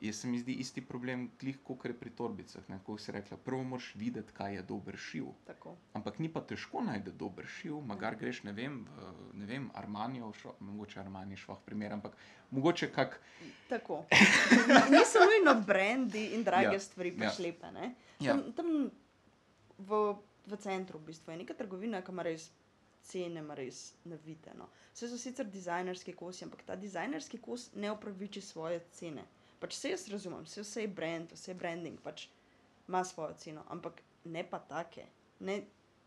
Jaz 0.03 0.17
se 0.17 0.27
mi 0.27 0.38
zdi 0.38 0.53
isti 0.55 0.83
problem, 0.83 1.29
kot 1.65 1.85
je 1.85 1.93
pri 1.95 2.11
torbicah. 2.11 2.69
ne, 2.69 2.81
Ko 2.83 2.99
si 2.99 3.12
rekla, 3.12 3.37
prvo 3.37 3.62
moraš 3.62 3.93
videti, 3.95 4.33
kaj 4.33 4.55
je 4.55 4.62
dober 4.62 4.97
šiv. 4.97 5.29
Tako. 5.47 5.77
Ampak 5.93 6.19
ni 6.19 6.29
pa 6.29 6.41
težko 6.43 6.81
najti 6.81 7.12
dober 7.12 7.47
šiv, 7.49 7.77
magar 7.83 8.17
greš, 8.17 8.43
ne 8.43 8.53
vem, 8.53 8.81
v, 8.87 9.12
ne 9.33 9.47
vem, 9.47 9.71
Armanijo, 9.75 10.33
šo, 10.33 10.55
mogoče 10.61 11.01
Armani 11.01 11.37
švah 11.37 11.59
primer, 11.65 11.93
ampak 11.93 12.17
mogoče 12.51 12.91
kak, 12.93 13.21
Tako. 13.69 14.01
Ni- 14.11 14.91
Niso 14.93 15.23
nujno 15.23 15.55
brendi 15.62 16.25
in 16.27 16.43
drage 16.43 16.75
Ja, 16.75 16.81
stvari, 16.81 17.12
pač 17.12 17.38
ja. 17.38 17.45
lepe. 17.47 17.71
Ne? 17.71 17.95
Ja. 18.21 18.35
Tam, 18.35 18.53
tam 18.53 18.91
v, 19.79 20.01
v 20.47 20.57
centru 20.57 20.99
v 20.99 21.07
bistvu, 21.07 21.31
je 21.31 21.38
neka 21.38 21.55
trgovina, 21.55 22.03
ki 22.03 22.11
ima 22.11 22.23
res 22.23 22.49
cene, 23.03 23.41
ima 23.41 23.55
res 23.55 23.95
navite. 24.05 24.51
No. 24.55 24.67
Vse 24.93 25.09
so 25.09 25.19
sicer 25.19 25.47
dizajnerski 25.47 26.12
kosi, 26.12 26.45
ampak 26.45 26.62
ta 26.62 26.77
dizajnerski 26.77 27.38
kos 27.38 27.71
ne 27.75 27.91
upraviči 27.91 28.41
svoje 28.41 28.83
cene. 28.91 29.25
Pač 29.62 29.77
vse 29.77 29.92
jaz 29.92 30.09
razumem, 30.11 30.42
vse, 30.48 30.64
vse 30.66 30.83
je 30.83 30.90
brand, 31.01 31.35
vse 31.37 31.53
je 31.53 31.59
branding, 31.59 32.01
pač 32.03 32.27
ima 32.88 33.05
svojo 33.07 33.37
ceno, 33.38 33.62
ampak 33.70 34.03
ne 34.25 34.42
pa 34.42 34.59
take. 34.59 35.07
Ne, 35.40 35.61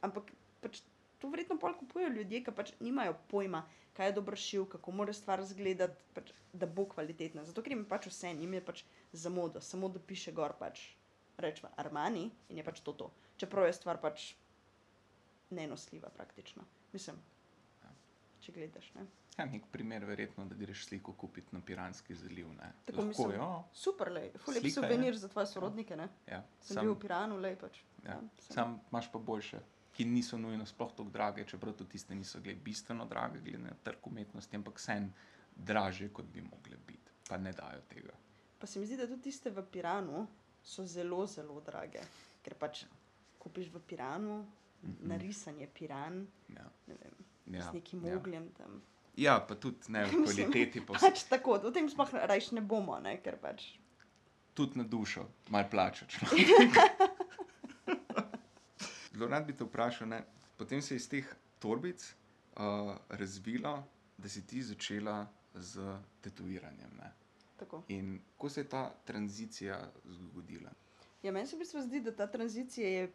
ampak 0.03 0.31
pač 0.63 0.81
to 1.21 1.31
verjetno 1.31 1.57
pol 1.59 1.75
kupujejo 1.79 2.11
ljudje, 2.17 2.43
ki 2.43 2.53
pač 2.55 2.73
nimajo 2.83 3.15
pojma, 3.31 3.63
kaj 3.95 4.11
je 4.11 4.15
dobro 4.17 4.39
šiv, 4.39 4.67
kako 4.75 4.91
mora 4.91 5.15
stvar 5.15 5.43
izgledati, 5.43 6.03
pač, 6.17 6.33
da 6.53 6.67
bo 6.67 6.85
kvalitetna. 6.91 7.45
Zato 7.47 7.63
ker 7.63 7.73
jim 7.73 7.85
je 7.85 7.91
pač 7.93 8.09
vse, 8.11 8.33
jim 8.35 8.53
je 8.59 8.63
pač 8.67 8.83
za 9.15 9.31
modo, 9.31 9.63
samo 9.63 9.89
da 9.89 10.03
piše 10.03 10.35
gor 10.35 10.55
pač 10.59 10.83
rečemo 11.37 11.71
Armani 11.79 12.29
in 12.49 12.59
je 12.59 12.63
pač 12.63 12.79
to 12.83 12.93
to. 12.93 13.11
Čeprav 13.39 13.67
je 13.67 13.73
stvar 13.75 13.99
pač 14.03 14.33
nenosljiva 15.55 16.09
praktično. 16.15 16.63
Mislim, 16.93 17.19
če 18.43 18.55
gledaš. 18.55 18.91
Ne? 18.95 19.07
Ja, 19.37 19.45
nek 19.45 19.63
primer, 19.67 20.05
verjetno, 20.05 20.45
da 20.45 20.55
greš 20.55 20.85
sliko 20.85 21.13
kupiti 21.13 21.47
na 21.51 21.61
Piranski 21.61 22.15
zaliv. 22.15 22.47
Ne. 22.49 22.71
Tako 22.85 22.97
Lahko, 22.97 23.07
mislim. 23.07 23.31
ja, 23.33 23.63
Super, 23.73 24.07
le, 24.09 24.31
fulip 24.35 24.61
Slika 24.61 24.67
je. 24.69 24.73
suvenir 24.73 25.17
za 25.17 25.27
tvoje 25.27 25.47
sorodnike. 25.47 25.95
Ne? 25.95 26.07
ja. 26.27 26.43
Sem 26.61 26.81
bil 26.81 26.93
v 26.93 26.99
Piranu, 26.99 27.37
le 27.37 27.55
pač. 27.57 27.81
Ja. 28.03 28.19
sem- 28.37 28.53
Sam 28.53 28.79
imaš 28.91 29.11
pa 29.11 29.19
boljše, 29.19 29.59
ki 29.93 30.05
niso 30.05 30.37
nujno 30.37 30.65
sploh 30.65 30.91
tako 30.91 31.09
drage, 31.09 31.45
čeprav 31.45 31.73
tudi 31.73 31.89
tiste 31.89 32.15
niso 32.15 32.39
gled, 32.39 32.57
bistveno 32.59 33.05
drage, 33.05 33.39
glede 33.39 33.57
na 33.59 33.73
trg 33.75 33.97
umetnosti, 34.03 34.55
ampak 34.55 34.75
vsem 34.75 35.13
draže, 35.57 36.09
kot 36.09 36.25
bi 36.25 36.41
mogle 36.41 36.77
biti. 36.77 36.99
Pa 37.29 37.37
ne 37.37 37.51
dajo 37.53 37.81
tega. 37.83 38.13
Pa 38.59 38.67
se 38.67 38.79
mi 38.79 38.85
zdi, 38.85 38.97
da 38.97 39.07
tudi 39.07 39.21
tiste 39.23 39.49
v 39.49 39.63
Piranu 39.63 40.27
so 40.63 40.85
zelo, 40.85 41.25
zelo 41.27 41.61
drage. 41.61 41.99
Ker 42.41 42.53
pač 42.55 42.85
kupiš 43.39 43.67
v 43.69 43.79
Piranu, 43.81 44.45
Mhm. 44.83 45.07
narisan 45.07 45.59
je 45.59 45.67
Piran, 45.69 46.27
Ja. 46.49 46.65
ne 46.87 46.95
vem, 46.95 47.15
Ja. 47.47 47.61
z 47.61 47.73
nekim 47.73 48.05
ja. 48.05 48.15
ogljem 48.15 48.49
tam. 48.51 48.81
Ja, 49.17 49.39
pa 49.47 49.56
tudi 49.56 49.91
ne 49.91 50.06
v 50.06 50.13
Mislim, 50.19 50.51
kvaliteti, 50.51 50.80
vse, 50.80 51.08
Pač 51.08 51.23
tako, 51.30 51.60
o 51.63 51.71
tem 51.71 51.89
sploh 51.89 52.13
rajš 52.13 52.51
ne 52.58 52.62
bomo, 52.62 52.99
ne? 52.99 53.17
ker 53.23 53.38
pač. 53.41 53.73
tudi 54.56 54.80
na 54.80 54.84
dušo, 54.84 55.25
malo 55.49 55.67
plačaš. 55.71 56.21
no. 56.21 56.30
Zelo 59.15 59.28
rad 59.28 59.45
bi 59.47 59.56
te 59.56 59.63
vprašal, 59.63 60.08
ne? 60.08 60.23
potem 60.58 60.82
se 60.82 60.95
je 60.95 60.97
iz 60.97 61.10
teh 61.10 61.28
torbic 61.60 62.04
uh, 62.56 62.95
razvilo, 63.10 63.84
da 64.17 64.30
si 64.30 64.45
ti 64.47 64.63
začela 64.63 65.28
z 65.54 65.99
tetoviranjem. 66.21 66.91
Ne? 66.97 67.12
Tako. 67.60 67.84
In 67.88 68.19
ko 68.38 68.49
se 68.49 68.62
je 68.62 68.69
ta 68.69 68.89
tranzicija 69.06 69.91
zgodila? 70.06 70.71
Ja, 71.23 71.32
meni 71.32 71.47
se 71.47 71.56
v 71.56 71.60
bistvu 71.60 71.82
zdi, 71.82 72.01
da 72.04 72.15
ta 72.15 72.28
tranzicija 72.28 72.88
je 72.88 73.12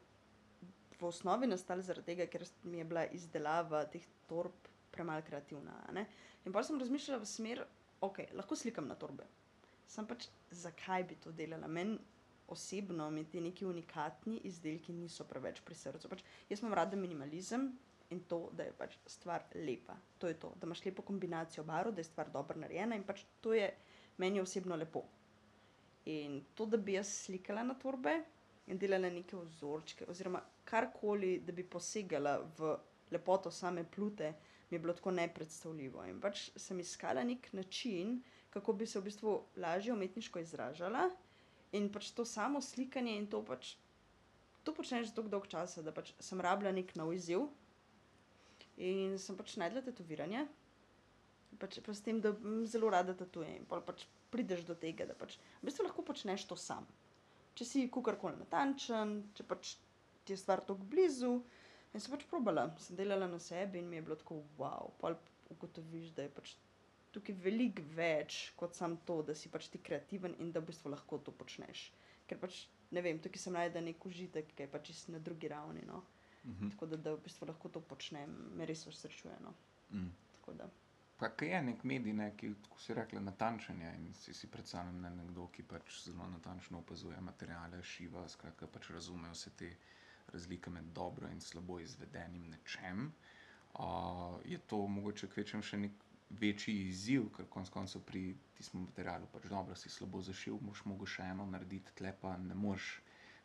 v 1.00 1.04
osnovi 1.06 1.46
nastala 1.46 1.82
zaradi 1.82 2.12
tega, 2.12 2.26
ker 2.26 2.44
mi 2.64 2.78
je 2.80 2.84
bila 2.84 3.04
izdelava 3.16 3.84
teh 3.88 4.04
torb 4.28 4.69
premalo 5.00 5.24
kreativna. 5.26 5.80
ne. 5.92 6.06
In 6.44 6.52
pa 6.52 6.62
sem 6.62 6.78
razmišljala 6.78 7.20
v 7.22 7.26
smer, 7.26 7.64
ok, 8.00 8.18
lahko 8.36 8.56
slikam 8.56 8.88
na 8.88 8.94
torbe. 9.00 9.24
Sam 9.88 10.06
pač, 10.06 10.28
zakaj 10.52 11.04
bi 11.08 11.16
to 11.24 11.32
delala? 11.32 11.68
Meni 11.68 11.96
osebno 12.50 13.10
mi 13.10 13.24
ti 13.24 13.40
neki 13.40 13.66
unikatni 13.66 14.40
izdelki 14.44 14.92
niso 14.92 15.24
preveč 15.24 15.62
pri 15.64 15.74
srcu. 15.74 16.08
Pač 16.08 16.24
jaz 16.50 16.60
imam 16.60 16.76
rada 16.76 16.98
minimalizem 17.00 17.70
in 18.10 18.20
to, 18.28 18.50
da 18.52 18.66
je 18.66 18.74
pač 18.76 18.98
stvar 19.06 19.46
lepa. 19.54 19.96
To 20.18 20.28
je 20.28 20.36
to, 20.38 20.52
da 20.60 20.66
imaš 20.66 20.84
lepo 20.84 21.02
kombinacijo 21.06 21.64
barv, 21.64 21.94
da 21.94 22.02
je 22.02 22.10
stvar 22.10 22.30
dobro 22.30 22.58
narejena 22.60 22.98
in 22.98 23.06
pač 23.06 23.24
to 23.40 23.54
je 23.54 23.70
meni 24.18 24.42
osebno 24.42 24.76
lepo. 24.76 25.04
In 26.10 26.40
to, 26.54 26.66
da 26.66 26.76
bi 26.76 26.98
jaz 26.98 27.12
slikala 27.24 27.62
na 27.62 27.78
torbe 27.78 28.18
in 28.66 28.78
delala 28.78 29.10
neke 29.10 29.36
vzorčke, 29.36 30.06
oziroma 30.10 30.42
karkoli, 30.64 31.38
da 31.46 31.52
bi 31.52 31.64
posegala 31.64 32.38
v 32.58 32.74
lepoto 33.10 33.50
same 33.50 33.84
plute, 33.84 34.34
mi 34.70 34.74
je 34.74 34.78
bilo 34.78 34.94
tako 34.94 35.10
nepredstavljivo. 35.10 36.04
In 36.06 36.20
pač 36.20 36.50
sem 36.56 36.80
iskala 36.80 37.24
nek 37.24 37.52
način, 37.52 38.20
kako 38.50 38.72
bi 38.72 38.86
se 38.86 39.00
v 39.00 39.04
bistvu 39.04 39.34
lažje 39.56 39.92
umetniško 39.92 40.38
izražala. 40.38 41.10
In 41.72 41.90
pač 41.92 42.10
to 42.10 42.24
samo 42.24 42.60
slikanje 42.62 43.16
in 43.16 43.26
to 43.30 43.42
pač. 43.44 43.74
To 44.64 44.74
počneš 44.74 45.14
tako 45.14 45.28
dolgo 45.28 45.46
časa, 45.46 45.82
da 45.82 45.92
pač 45.92 46.12
sem 46.20 46.40
rabila 46.40 46.72
neki 46.72 46.98
nov 46.98 47.12
izziv. 47.14 47.48
In 48.76 49.18
sem 49.18 49.36
pač 49.36 49.56
našla 49.56 49.82
tetoviranje. 49.86 50.46
Pač 51.58 51.80
pa 51.82 51.94
s 51.94 52.02
tem, 52.06 52.20
da 52.20 52.34
zelo 52.64 52.90
rada 52.90 53.14
tatujem. 53.14 53.62
In 53.62 53.68
pač 53.68 54.06
prideš 54.30 54.64
do 54.66 54.74
tega, 54.78 55.06
da 55.06 55.14
pač 55.18 55.38
v 55.60 55.70
bistvu 55.70 55.86
lahko 55.86 56.06
počneš 56.06 56.46
to 56.46 56.56
sam. 56.56 56.86
Če 57.58 57.66
si 57.66 57.88
kakorkoli 57.90 58.38
natančen, 58.38 59.16
če 59.34 59.46
pač 59.46 59.74
ti 60.24 60.32
je 60.32 60.38
stvar 60.38 60.62
tako 60.62 60.86
blizu. 60.92 61.40
In 61.94 62.02
sem 62.02 62.12
pač 62.14 62.26
probala, 62.30 62.68
sem 62.78 62.98
delala 62.98 63.26
na 63.26 63.38
sebi 63.42 63.80
in 63.80 63.88
mi 63.90 63.98
je 63.98 64.06
bilo 64.06 64.16
tako, 64.18 64.42
wow, 64.58 64.92
pol 65.00 65.16
ugotoviš, 65.50 66.12
da 66.14 66.26
je 66.26 66.34
pač 66.34 66.54
tukaj 67.14 67.34
veliko 67.42 67.82
več 67.96 68.52
kot 68.58 68.76
samo 68.78 69.00
to, 69.06 69.20
da 69.26 69.34
si 69.34 69.50
pač 69.50 69.66
ti 69.72 69.80
kreativen 69.82 70.36
in 70.38 70.52
da 70.54 70.62
v 70.62 70.70
bistvu 70.70 70.92
lahko 70.92 71.18
to 71.18 71.34
počneš. 71.34 71.88
Ker 72.30 72.38
pač 72.38 72.62
ne 72.94 73.02
vem, 73.02 73.18
tukaj 73.22 73.42
sem 73.42 73.56
najde 73.58 73.82
nek 73.82 74.06
užitek, 74.06 74.54
ki 74.54 74.66
je 74.66 74.70
pač 74.70 74.92
na 75.10 75.18
drugi 75.18 75.50
ravni. 75.50 75.82
No. 75.86 76.04
Mhm. 76.44 76.70
Tako 76.74 76.86
da, 76.92 76.96
da 76.96 77.16
v 77.16 77.24
bistvu 77.24 77.50
lahko 77.50 77.68
to 77.68 77.80
počnem, 77.80 78.36
me 78.56 78.66
res 78.66 78.86
osrečuje. 78.86 79.34
No. 79.42 79.54
Mm. 79.90 80.12
Tako 80.38 80.54
da. 80.62 80.70
Pa 81.20 81.28
kaj 81.36 81.50
je 81.52 81.62
nek 81.62 81.82
medij, 81.84 82.14
ne, 82.16 82.30
ki, 82.36 82.54
si 82.80 82.94
rekla, 82.96 83.20
natančen 83.20 83.80
je 83.82 83.90
in 83.98 84.12
si, 84.16 84.32
si 84.34 84.48
predstavljam 84.48 85.02
ne, 85.02 85.10
nekdo, 85.18 85.50
ki 85.52 85.66
pač 85.68 85.98
zelo 86.06 86.24
natančno 86.32 86.80
opazuje 86.80 87.18
materiale, 87.20 87.82
šiva, 87.84 88.22
skratka 88.28 88.70
pač 88.72 88.88
razume 88.94 89.28
vse 89.34 89.52
te 89.58 89.68
razlike 90.32 90.70
med 90.70 90.84
dobro 90.94 91.28
in 91.28 91.40
slabo 91.40 91.80
izvedenim 91.80 92.46
nečem. 92.50 93.12
Uh, 93.74 94.40
je 94.44 94.58
to 94.58 94.86
mogoče 94.86 95.28
kvečem 95.30 95.62
še 95.62 95.78
nek 95.78 95.92
večji 96.30 96.88
izziv, 96.88 97.28
ker 97.36 97.46
konec 97.50 97.70
koncev 97.74 98.02
pri 98.06 98.34
tistem 98.58 98.84
materialu 98.86 99.26
pač 99.32 99.48
dobro 99.50 99.74
si 99.74 99.90
slabo 99.90 100.22
zašil, 100.22 100.58
boš 100.62 100.84
mogel 100.86 101.08
še 101.10 101.26
eno 101.32 101.46
narediti, 101.46 101.94
tle 101.98 102.12
pa 102.20 102.36
ne 102.38 102.54
moreš 102.54 102.90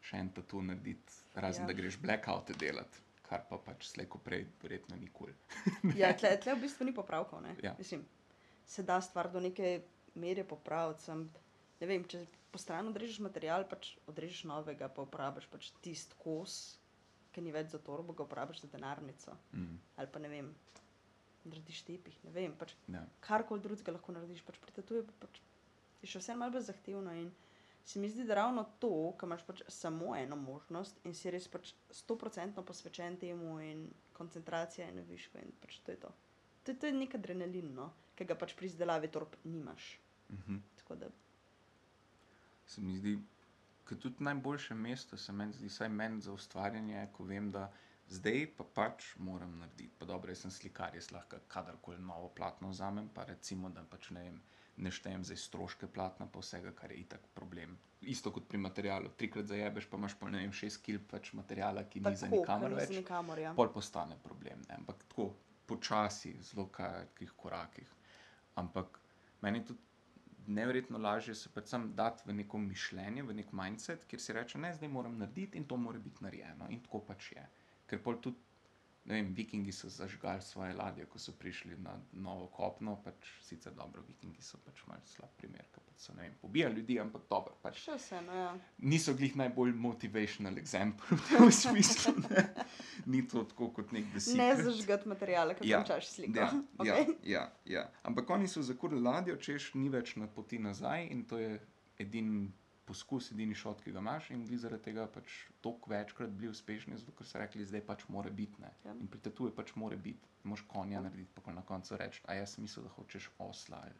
še 0.05 0.21
en 0.21 0.29
tatu 0.33 0.61
narediti, 0.61 1.21
razen 1.33 1.65
Ja. 1.65 1.69
ja. 1.69 1.73
da 1.73 1.77
greš 1.81 1.97
blackoute 2.01 2.57
delati, 2.61 3.01
kar 3.25 3.45
pa 3.49 3.57
pač 3.57 3.87
slejko 3.89 4.21
prej 4.21 4.45
verjetno 4.61 4.97
nikoli. 5.01 5.33
Ja, 6.01 6.13
tle, 6.13 6.35
tle 6.43 6.55
v 6.55 6.65
bistvu 6.67 6.85
ni 6.85 6.93
popravkov. 6.93 7.41
Ne? 7.41 7.55
Ja. 7.63 7.73
Mislim, 7.79 8.05
se 8.65 8.83
da 8.83 9.01
stvar 9.01 9.31
do 9.31 9.41
neke 9.41 9.81
mere 10.15 10.43
popraviti. 10.43 11.03
Sem, 11.09 11.25
ne 11.81 11.87
vem, 11.89 12.05
če 12.07 12.25
po 12.51 12.61
strani 12.61 12.91
odrežeš 12.91 13.19
material, 13.25 13.65
pač 13.69 13.93
odrežeš 14.07 14.45
novega, 14.49 14.87
pa 14.89 15.03
uporabiš 15.03 15.47
pač 15.51 15.71
tisti 15.83 16.15
kos, 16.21 16.77
ki 17.35 17.43
ni 17.43 17.51
več 17.51 17.73
za 17.73 17.79
torbo, 17.83 18.13
ga 18.15 18.23
uporabiš 18.23 18.63
za 18.63 18.71
denarnico. 18.71 19.35
Mm. 19.53 19.79
Ali 19.99 20.11
pa 20.13 20.21
ne 20.23 20.29
vem, 20.31 20.53
narediš 21.45 21.81
tepih, 21.87 22.15
ne 22.23 22.31
vem. 22.31 22.53
Pač 22.57 22.75
Ja. 22.87 23.03
karkoli 23.19 23.61
drugega 23.61 23.91
lahko 23.91 24.15
narediš, 24.15 24.45
pač 24.47 24.59
pri 24.59 24.71
tatuju 24.71 25.03
pa 25.07 25.27
pač 25.27 25.41
je 26.01 26.07
še 26.07 26.21
vse 26.21 26.35
malo 26.35 26.55
bolj 26.55 26.67
zahtevno. 26.69 27.11
In 27.13 27.31
se 27.85 27.99
mi 27.99 28.09
zdi, 28.09 28.23
da 28.25 28.39
ravno 28.39 28.63
to, 28.79 29.13
ko 29.17 29.27
imaš 29.27 29.43
pač 29.45 29.61
samo 29.67 30.15
eno 30.15 30.35
možnost 30.35 30.97
in 31.05 31.13
si 31.13 31.29
res 31.31 31.47
pač 31.47 31.73
stoprocentno 31.91 32.63
posvečen 32.65 33.17
temu, 33.17 33.59
in 33.61 33.89
koncentracija 34.13 34.87
je 34.87 34.95
na 34.95 35.03
višku, 35.05 35.37
in 35.43 35.51
pač 35.61 35.79
to 35.85 35.91
je 35.91 35.99
to. 36.01 36.13
To 36.63 36.71
je, 36.71 36.79
to 36.79 36.89
je 36.89 36.93
nek 36.97 37.13
adrenalin, 37.15 37.75
no, 37.75 37.91
ki 38.15 38.25
ga 38.25 38.35
pač 38.35 38.55
pri 38.57 38.71
izdelavi 38.71 39.11
torb 39.13 39.35
nimaš. 39.43 39.99
Mhm. 40.33 40.57
Tako 40.81 40.95
da, 40.95 41.11
se 42.65 42.81
mi 42.81 42.97
zdi, 42.97 43.19
da 43.89 43.95
tudi 43.95 44.23
najboljše 44.23 44.73
mesto 44.73 45.17
se 45.17 45.33
meni 45.33 45.53
zdi, 45.53 45.67
vsaj 45.67 45.89
meni 45.89 46.21
za 46.21 46.33
ustvarjanje, 46.33 47.07
ko 47.13 47.23
vem, 47.23 47.51
da 47.51 47.71
zdaj 48.07 48.47
pa 48.57 48.63
pač 48.63 49.15
moram 49.17 49.57
narediti. 49.59 49.93
Pa 49.99 50.05
dobro, 50.05 50.31
jaz 50.31 50.45
sem 50.45 50.51
slikar, 50.51 50.95
jaz 50.95 51.11
lahko 51.11 51.39
kadarkoli 51.47 52.01
novo 52.01 52.29
platno 52.29 52.69
vzamem, 52.69 53.09
pa 53.13 53.23
recimo, 53.23 53.69
da 53.69 53.83
pač 53.83 54.09
ne 54.09 54.27
vem. 54.27 54.43
Ne 54.75 54.91
štejem 54.91 55.21
za 55.23 55.37
stroške 55.39 55.87
platna, 55.87 56.25
pa 56.27 56.41
vsega, 56.41 56.73
kar 56.75 56.91
je 56.91 56.97
itak 56.99 57.27
problem. 57.33 57.77
Isto 58.01 58.31
kot 58.35 58.49
pri 58.49 58.59
materialu. 58.59 59.13
Trikrat 59.15 59.47
zajebeš, 59.47 59.87
pa 59.87 59.97
imaš 59.97 60.17
pa 60.19 60.27
ne 60.29 60.41
vem, 60.43 60.51
šest 60.51 60.81
kil 60.83 60.99
pač 61.11 61.31
materiala, 61.33 61.85
ki 61.87 62.01
ni 62.03 62.11
za 62.11 62.27
tako, 62.27 62.41
nikamor 62.41 62.75
več. 62.75 62.89
za 62.89 62.97
nikamor, 62.99 63.39
ja. 63.39 63.53
Pol 63.55 63.71
postane 63.71 64.17
problem. 64.23 64.65
Ne? 64.67 64.81
Ampak 64.81 65.05
tako 65.05 65.29
počasi, 65.65 66.33
zelo 66.43 66.67
kratkih 66.75 67.31
korakih. 67.39 67.95
Ampak 68.59 68.99
meni 69.41 69.63
je 69.63 69.71
tudi 69.71 69.94
neverjetno 70.47 70.97
lažje 70.97 71.35
se 71.35 71.49
predvsem 71.49 71.91
dati 71.95 72.23
v 72.25 72.33
neko 72.33 72.57
mišljenje, 72.57 73.23
v 73.23 73.33
nek 73.33 73.51
mindset, 73.51 74.05
kjer 74.09 74.21
si 74.21 74.33
reče, 74.33 74.57
ne, 74.57 74.73
zdaj 74.73 74.89
moram 74.89 75.17
narediti 75.17 75.57
in 75.57 75.67
to 75.67 75.77
mora 75.77 75.99
biti 75.99 76.23
narejeno. 76.23 76.69
In 76.69 76.81
tako 76.83 77.01
pač 77.07 77.31
je. 77.31 77.45
Ker 77.89 78.01
pol 78.03 78.19
tudi, 78.21 78.41
ne 79.05 79.15
vem, 79.15 79.33
vikingi 79.37 79.71
so 79.71 79.89
zažgali 79.89 80.41
svoje 80.41 80.73
ladje, 80.73 81.05
ko 81.05 81.19
so 81.19 81.31
prišli 81.37 81.77
na 81.77 81.93
novo 82.11 82.47
kopno, 82.47 82.95
pač 83.03 83.27
sicer 83.45 83.73
dobro, 83.77 84.01
vikingi 84.07 84.41
so 84.41 84.57
pač 84.65 84.81
malce 84.89 85.13
slab 85.13 85.29
primer, 85.37 85.67
ker 85.73 85.83
pač 85.85 86.07
so, 86.07 86.15
ne 86.17 86.25
vem, 86.25 86.33
pobijali 86.41 86.79
ljudi, 86.81 86.97
ampak 87.03 87.27
dobro, 87.29 87.53
pač 87.61 87.83
Še 87.83 87.99
vseeno, 87.99 88.39
ja. 88.39 88.49
niso 88.77 89.13
glih 89.13 89.37
najbolj 89.37 89.75
motivational 89.77 90.57
example 90.61 91.19
v 91.19 91.29
tem 91.29 91.51
smislu. 91.61 92.15
Ne? 92.29 92.47
Ni 93.05 93.21
to 93.29 93.45
tako 93.51 93.69
kot 93.77 93.93
nek 93.93 94.09
deset. 94.15 94.37
Ne 94.39 94.49
zažgati 94.57 95.09
materijala, 95.13 95.53
ki 95.53 95.69
Ja, 95.69 95.83
končaš 95.83 96.09
sliko. 96.15 96.39
Ja, 96.41 96.49
ja, 96.89 96.97
Okej? 96.97 97.15
ja, 97.29 97.45
ja. 97.69 97.87
Ampak 98.03 98.29
oni 98.29 98.49
so 98.49 98.65
zakurili 98.65 99.05
ladjo, 99.05 99.37
češ 99.37 99.73
ni 99.77 99.93
več 99.93 100.15
na 100.17 100.27
poti 100.27 100.57
nazaj 100.59 101.07
in 101.13 101.25
to 101.29 101.37
je 101.37 101.59
edini 102.01 102.47
poskus, 102.85 103.31
edini 103.31 103.55
šot, 103.55 103.81
ki 103.81 103.91
ga 103.91 103.99
imaš. 103.99 104.29
In 104.29 104.43
vi 104.45 104.57
zaradi 104.57 104.83
tega 104.83 105.07
pač 105.07 105.29
toliko 105.61 105.89
večkrat 105.89 106.29
bili 106.31 106.49
uspešni, 106.49 106.97
zato 106.97 107.11
ker 107.11 107.25
so 107.25 107.37
rekli, 107.37 107.65
zdaj 107.65 107.81
pač 107.83 108.07
mora 108.07 108.29
biti. 108.31 108.61
Ja. 108.61 108.93
In 108.93 109.07
pri 109.07 109.19
tatu 109.19 109.47
je 109.47 109.53
pač 109.53 109.73
mora 109.75 109.97
biti. 109.97 110.21
Moš 110.43 110.61
konja 110.67 110.97
Ja. 110.97 111.01
narediti, 111.01 111.41
pa 111.41 111.51
na 111.51 111.61
koncu 111.63 111.97
reči, 111.97 112.21
a 112.25 112.33
jaz 112.33 112.53
sem 112.53 112.63
mislil, 112.63 112.83
da 112.83 112.91
hočeš 112.91 113.29
osla 113.39 113.79
ali, 113.81 113.95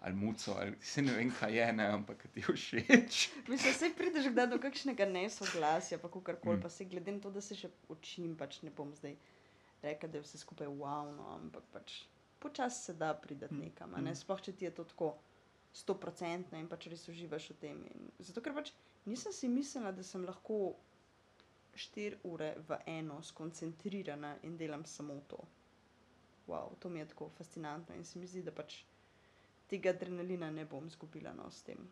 ali 0.00 0.14
muco, 0.14 0.52
ali 0.54 0.76
se 0.84 1.02
ne 1.02 1.12
vem, 1.12 1.30
kaj 1.32 1.56
je, 1.56 1.72
ne, 1.72 1.86
ampak 1.88 2.26
ti 2.28 2.42
všeč. 2.42 3.20
Mislim, 3.48 3.72
da 3.72 3.78
se 3.78 3.92
prideš 3.96 4.28
kdaj 4.28 4.46
do 4.46 4.58
kakšnega 4.58 5.06
nesoglasja, 5.06 5.98
pa 5.98 6.08
kakorkoli, 6.08 6.54
Mm. 6.54 6.58
mm. 6.58 6.62
pa 6.62 6.70
se 6.70 6.84
glede 6.84 7.12
na 7.12 7.20
to, 7.20 7.30
da 7.30 7.40
se 7.40 7.54
še 7.54 7.68
učim, 7.88 8.36
pač 8.36 8.60
ne 8.62 8.70
bom 8.70 8.92
zdaj 8.94 9.16
rekel, 9.82 10.10
da 10.10 10.18
je 10.18 10.22
vse 10.22 10.38
skupaj 10.38 10.66
wow, 10.68 11.08
no, 11.10 11.30
ampak 11.34 11.64
pač 11.72 12.02
počasi 12.38 12.82
se 12.82 12.94
da 12.94 13.14
prideti 13.14 13.54
Mm, 13.54 13.60
nekam, 13.60 13.94
a 13.94 14.00
ne 14.00 14.10
mm. 14.10 14.14
sploh 14.16 14.40
če 14.40 14.52
ti 14.52 14.64
je 14.64 14.70
to 14.72 14.84
tako 14.84 15.14
stoprocentno 15.76 16.58
in 16.58 16.68
pač 16.70 16.88
res 16.92 17.04
uživaš 17.12 17.50
v 17.52 17.58
tem. 17.60 17.82
In 17.92 18.10
zato, 18.24 18.40
ker 18.40 18.54
pač 18.56 18.72
nisem 19.04 19.34
si 19.36 19.50
mislila, 19.52 19.92
da 19.92 20.04
sem 20.06 20.24
lahko 20.24 20.76
štiri 21.76 22.22
ure 22.24 22.54
v 22.68 22.80
eno 22.88 23.20
skoncentrirana 23.22 24.36
in 24.48 24.56
delam 24.56 24.86
samo 24.88 25.18
to. 25.28 25.42
Wow, 26.48 26.76
to 26.80 26.88
mi 26.88 27.02
je 27.02 27.10
tako 27.12 27.28
fascinantno 27.36 27.94
in 27.94 28.04
se 28.04 28.18
mi 28.18 28.26
zdi, 28.26 28.42
da 28.46 28.54
pač 28.54 28.80
tega 29.68 29.92
adrenalina 29.92 30.50
ne 30.50 30.64
bom 30.64 30.86
izgubila 30.86 31.34
no, 31.36 31.50
s 31.50 31.66
tem 31.66 31.84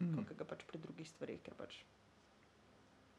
Mm. 0.00 0.24
kot 0.26 0.36
ga 0.36 0.44
pač 0.44 0.64
pri 0.66 0.80
drugih 0.82 1.08
stvareh, 1.08 1.40
ker 1.42 1.54
pač 1.54 1.84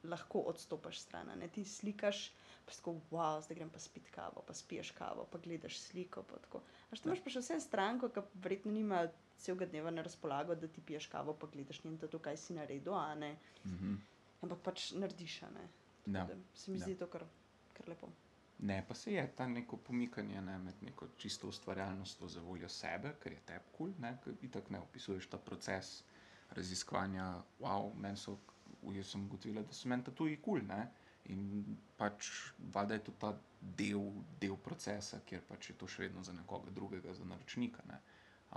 lahko 0.05 0.39
odstopiš 0.41 0.99
stran. 0.99 1.31
Ne? 1.39 1.47
Ti 1.47 1.65
slikaš, 1.65 2.31
pa 2.65 2.71
si 2.71 2.77
tako, 2.77 2.95
wow, 3.11 3.41
zdaj 3.41 3.55
grem 3.55 3.69
pa 3.69 3.79
spiti 3.79 4.11
kavo, 4.11 4.43
pa 4.47 4.53
spiješ 4.53 4.91
kavo, 4.91 5.25
pa 5.25 5.37
gledaš 5.37 5.79
sliko. 5.79 6.23
Pa 6.23 6.37
tako. 6.37 6.61
A 6.91 6.95
što 6.95 7.09
Ja. 7.09 7.13
imaš 7.13 7.23
pa 7.23 7.29
še 7.29 7.39
vse 7.39 7.59
stranko, 7.59 8.09
ki 8.09 8.19
verjetno 8.33 8.71
nima 8.71 9.07
celega 9.37 9.65
dneva 9.65 9.91
na 9.91 10.01
razpolago, 10.01 10.55
da 10.55 10.67
ti 10.67 10.81
piješ 10.81 11.07
kavo, 11.07 11.33
pa 11.33 11.47
gledaš 11.47 11.83
njen 11.83 11.97
to, 11.97 12.19
kaj 12.19 12.37
si 12.37 12.53
naredil, 12.53 12.93
a 12.93 13.15
ne. 13.15 13.37
Mhm. 13.65 13.95
Ampak 14.41 14.59
pač 14.59 14.91
narediš, 14.93 15.43
a 15.43 15.49
ne. 15.49 15.67
Tako 16.05 16.31
Ja. 16.31 16.37
Se 16.53 16.71
mi 16.71 16.77
Ja. 16.77 16.83
zdi 16.85 16.95
to 16.95 17.07
kar, 17.07 17.23
kar 17.73 17.89
lepo. 17.89 18.07
Ne, 18.59 18.85
pa 18.87 18.93
se 18.93 19.13
je 19.13 19.35
ta 19.35 19.47
neko 19.47 19.77
pomikanje 19.77 20.41
ne, 20.41 20.57
med 20.57 20.73
neko 20.81 21.07
čisto 21.17 21.47
ustvarjalnostjo 21.47 22.27
za 22.27 22.41
voljo 22.41 22.69
sebe, 22.69 23.15
ker 23.19 23.31
je 23.31 23.39
tebi 23.39 23.65
kul, 23.71 23.93
cool, 23.93 24.13
ker 24.23 24.35
ti 24.35 24.51
tako 24.51 24.73
ne 24.73 24.79
opisuješ 24.79 25.27
ta 25.27 25.37
proces 25.37 26.03
raziskovanja. 26.49 27.25
Wow, 27.59 27.93
meni 27.95 28.17
so, 28.17 28.37
jaz 28.93 29.15
sem 29.15 29.25
ugotovila, 29.25 29.63
da 29.65 29.73
so 29.73 29.89
meni 29.89 30.03
tatuji 30.03 30.37
kul. 30.37 30.61
Cool, 30.61 30.85
in 31.25 31.77
pač 31.97 32.29
valjda 32.73 32.93
je 32.97 33.03
to 33.07 33.13
ta 33.19 33.31
del, 33.79 34.11
del 34.41 34.57
procesa, 34.61 35.21
kjer 35.25 35.41
pač 35.47 35.71
je 35.71 35.77
to 35.79 35.87
še 35.89 36.05
vedno 36.05 36.23
za 36.23 36.33
nekoga 36.37 36.73
drugega, 36.75 37.13
za 37.17 37.25
naročnika. 37.25 37.85
Ne. 37.89 37.99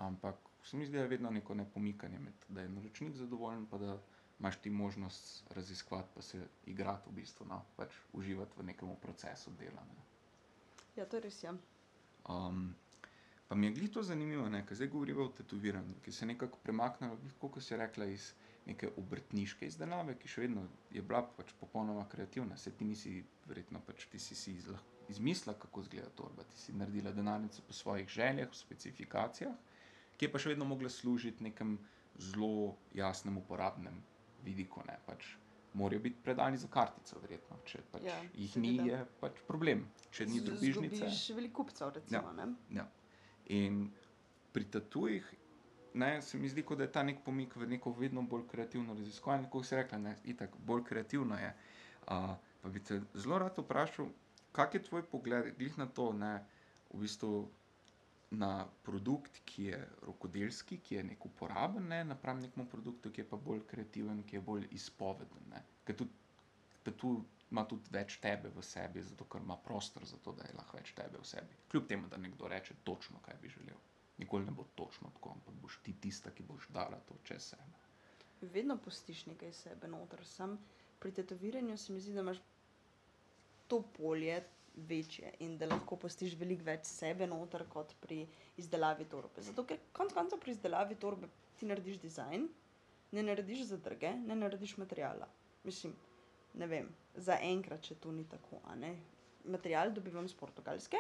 Ampak 0.05 0.51
se 0.65 0.77
mi 0.77 0.87
zdi, 0.87 0.99
da 0.99 1.07
je 1.07 1.15
vedno 1.15 1.31
neko 1.33 1.55
nepomikanje 1.55 2.19
med, 2.21 2.49
da 2.49 2.65
je 2.65 2.73
naročnik 2.75 3.17
zadovoljen, 3.17 3.65
pa 3.67 3.79
da 3.79 3.95
imaš 4.39 4.61
ti 4.63 4.71
možnost 4.71 5.49
raziskovati, 5.57 6.13
pa 6.15 6.23
se 6.23 6.43
igrati 6.67 7.11
v 7.11 7.17
bistvu, 7.17 7.47
no, 7.49 7.63
pač 7.77 7.97
uživati 8.13 8.61
v 8.61 8.69
nekem 8.69 8.93
procesu 9.03 9.55
dela. 9.59 9.87
Ne. 9.89 10.05
Ja, 10.97 11.07
to 11.07 11.19
je 11.19 11.25
res. 11.25 11.41
Ja. 11.43 11.55
Um, 12.29 12.75
pa 13.49 13.57
mi 13.57 13.67
je 13.67 13.79
glih 13.79 13.91
to 13.91 14.03
zanimivo, 14.03 14.45
ker 14.69 14.77
zdaj 14.77 14.93
govorimo 14.93 15.25
o 15.25 15.33
tetoviranju, 15.41 15.97
ki 16.05 16.13
se 16.13 16.25
je 16.25 16.35
nekako 16.35 16.61
premaknilo, 16.63 17.17
kot 17.41 17.63
si 17.65 17.77
rekla, 17.77 18.07
iz 18.13 18.33
neke 18.69 18.91
obrtniške 19.01 19.67
izdelave, 19.67 20.15
ki 20.21 20.29
še 20.29 20.45
vedno 20.45 20.67
je 20.93 21.03
bila 21.03 21.23
pač 21.37 21.55
popolnoma 21.61 22.05
kreativna. 22.13 22.57
Se 22.57 22.75
ti 22.77 22.85
nisi, 22.85 23.17
verjetno 23.49 23.81
pač 23.87 24.07
ti 24.13 24.21
si 24.21 24.37
si 24.37 24.59
izmislila, 25.09 25.57
kako 25.59 25.87
izgleda 25.87 26.11
torba, 26.17 26.45
ti 26.45 26.61
si 26.61 26.77
naredila 26.77 27.13
denarnico 27.17 27.65
po 27.67 27.73
svojih 27.73 28.09
željah, 28.13 28.53
specifikacijah, 28.53 29.57
ki 30.17 30.29
je 30.29 30.33
pa 30.33 30.43
še 30.43 30.53
vedno 30.53 30.69
mogla 30.69 30.91
služiti 30.93 31.45
nekem 31.47 31.79
zelo 32.19 32.77
jasnem 32.95 33.39
uporabnem 33.41 34.03
vidiku. 34.45 34.83
Ne? 34.87 34.99
Pač 35.07 35.33
morajo 35.79 36.03
biti 36.05 36.21
predani 36.25 36.59
za 36.59 36.69
kartico, 36.69 37.21
verjetno. 37.23 37.61
Če 37.65 37.83
pač 37.93 38.05
Ja, 38.09 38.19
jih 38.35 38.57
ni, 38.61 38.75
je 38.89 39.01
pač 39.23 39.41
problem. 39.49 39.87
Če 40.11 40.27
ni 40.29 40.43
drobižnice. 40.45 41.03
Zgubiš 41.03 41.25
veliko 41.39 41.65
kupcev, 41.65 41.95
recimo. 41.97 42.35
Ja. 42.37 42.49
Ja. 42.83 42.89
In 43.55 43.87
pri 44.53 44.69
tatujih 44.73 45.29
ne, 45.95 46.23
se 46.23 46.39
mi 46.39 46.49
zdi, 46.49 46.63
kot 46.63 46.79
da 46.79 46.85
je 46.85 46.93
ta 46.93 47.03
nek 47.03 47.23
pomik 47.25 47.57
v 47.57 47.67
neko 47.67 47.93
vedno 47.93 48.23
bolj 48.23 48.47
kreativno 48.51 48.95
raziskovanje. 48.95 49.49
Kot 49.51 49.67
si 49.67 49.77
rekla, 49.77 49.99
ne, 49.99 50.17
itak, 50.25 50.57
bolj 50.59 50.85
kreativno 50.85 51.39
je. 51.39 51.53
Uh, 52.09 52.33
pa 52.63 52.69
bi 52.69 52.83
te 52.85 53.01
zelo 53.15 53.39
rad 53.39 53.59
vprašal, 53.59 54.09
kak 54.53 54.75
je 54.75 54.83
tvoj 54.83 55.03
pogled 55.07 55.55
glih 55.59 55.79
na 55.79 55.87
to, 55.87 56.13
ne, 56.13 56.35
v 56.91 57.03
bistvu 57.05 57.33
na 58.31 58.53
produkt, 58.83 59.41
ki 59.45 59.65
je 59.65 59.79
rokodelski, 60.03 60.79
ki 60.85 60.95
je 60.99 61.05
nek 61.13 61.27
uporaben, 61.27 61.87
ne, 61.89 62.03
napram 62.05 62.41
nekemu 62.41 62.67
produktu, 62.69 63.13
ki 63.13 63.21
je 63.23 63.29
pa 63.29 63.37
bolj 63.37 63.63
kreativen, 63.71 64.23
ki 64.25 64.37
je 64.37 64.43
bolj 64.45 64.67
izpoveden. 64.77 65.49
Ne. 65.53 65.63
Ker 65.85 65.97
tudi 65.97 66.13
tatu 66.85 67.13
ima 67.51 67.65
tudi 67.65 67.89
več 67.93 68.19
tebe 68.21 68.51
v 68.55 68.63
sebi, 68.65 69.03
zato 69.03 69.25
ker 69.25 69.41
ima 69.41 69.57
prostor 69.57 70.05
za 70.05 70.19
to, 70.25 70.35
da 70.37 70.45
je 70.49 70.57
lahko 70.59 70.77
več 70.77 70.93
tebe 70.97 71.21
v 71.21 71.29
sebi. 71.29 71.57
Kljub 71.73 71.87
temu, 71.89 72.09
da 72.13 72.21
nekdo 72.21 72.49
reče 72.49 72.77
točno, 72.85 73.21
kaj 73.25 73.39
bi 73.43 73.49
želel. 73.49 73.79
Nikoli 74.19 74.45
ne 74.45 74.51
bo 74.51 74.65
točno 74.75 75.11
tako, 75.15 75.31
ampak 75.31 75.55
boš 75.55 75.79
ti 75.83 75.95
tista, 76.01 76.31
ki 76.31 76.43
boš 76.43 76.69
dala 76.75 76.99
to 77.09 77.15
čez 77.25 77.53
sebe. 77.53 77.85
Vedno 78.41 78.77
postiš 78.79 79.27
nekaj 79.27 79.53
sebe 79.53 79.89
noter. 79.89 80.25
Sam 80.27 80.59
pri 80.99 81.13
tetoviranju 81.13 81.77
se 81.79 81.93
mi 81.93 82.01
zdi, 82.01 82.13
da 82.13 82.21
imaš 82.21 82.39
to 83.69 83.83
polje 83.83 84.43
večje 84.75 85.33
in 85.39 85.59
da 85.59 85.67
lahko 85.67 85.97
postiš 85.97 86.35
veliko 86.39 86.65
več 86.65 86.87
sebe 86.87 87.27
noter 87.27 87.65
kot 87.69 87.95
pri 88.01 88.25
izdelavi 88.57 89.07
torbe. 89.11 89.43
Zato, 89.43 89.65
ker 89.67 89.81
konec 89.93 90.15
koncev 90.15 90.41
pri 90.43 90.55
izdelavi 90.55 90.99
torbe 91.03 91.29
ti 91.59 91.67
narediš 91.67 91.99
dizajn, 92.03 92.49
ne 93.13 93.23
narediš 93.23 93.67
zadrge, 93.73 94.13
ne 94.27 94.37
narediš 94.37 94.77
materijala. 94.79 95.29
Mislim, 95.65 95.95
ne 96.55 96.67
vem, 96.67 96.89
za 97.15 97.39
enkrat, 97.43 97.83
če 97.83 97.99
to 98.03 98.13
ni 98.13 98.25
tako. 98.29 98.61
a 98.65 98.75
ne. 98.75 98.95
Material 99.45 99.93
dobivam 99.95 100.29
z 100.29 100.35
Portugalske 100.35 100.99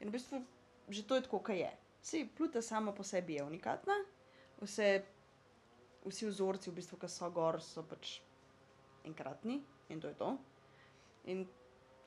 in 0.00 0.08
v 0.08 0.12
bistvu 0.12 0.44
že 0.90 1.06
to 1.06 1.14
je 1.14 1.22
tako, 1.22 1.38
kaj 1.38 1.60
je. 1.60 1.70
Vsi 2.00 2.24
pluta 2.36 2.62
sama 2.62 2.92
po 2.96 3.04
sebi 3.04 3.36
je 3.36 3.44
unikatna, 3.44 3.96
vse, 4.60 4.88
vsi 6.04 6.28
vzorci, 6.30 6.70
v 6.70 6.78
bistvu, 6.80 6.98
ki 7.00 7.08
so 7.12 7.28
gor, 7.34 7.60
so 7.60 7.84
pač 7.84 8.18
enkratni 9.04 9.60
in 9.92 10.00
to 10.00 10.08
je 10.08 10.16
to. 10.16 10.30
In 11.32 11.44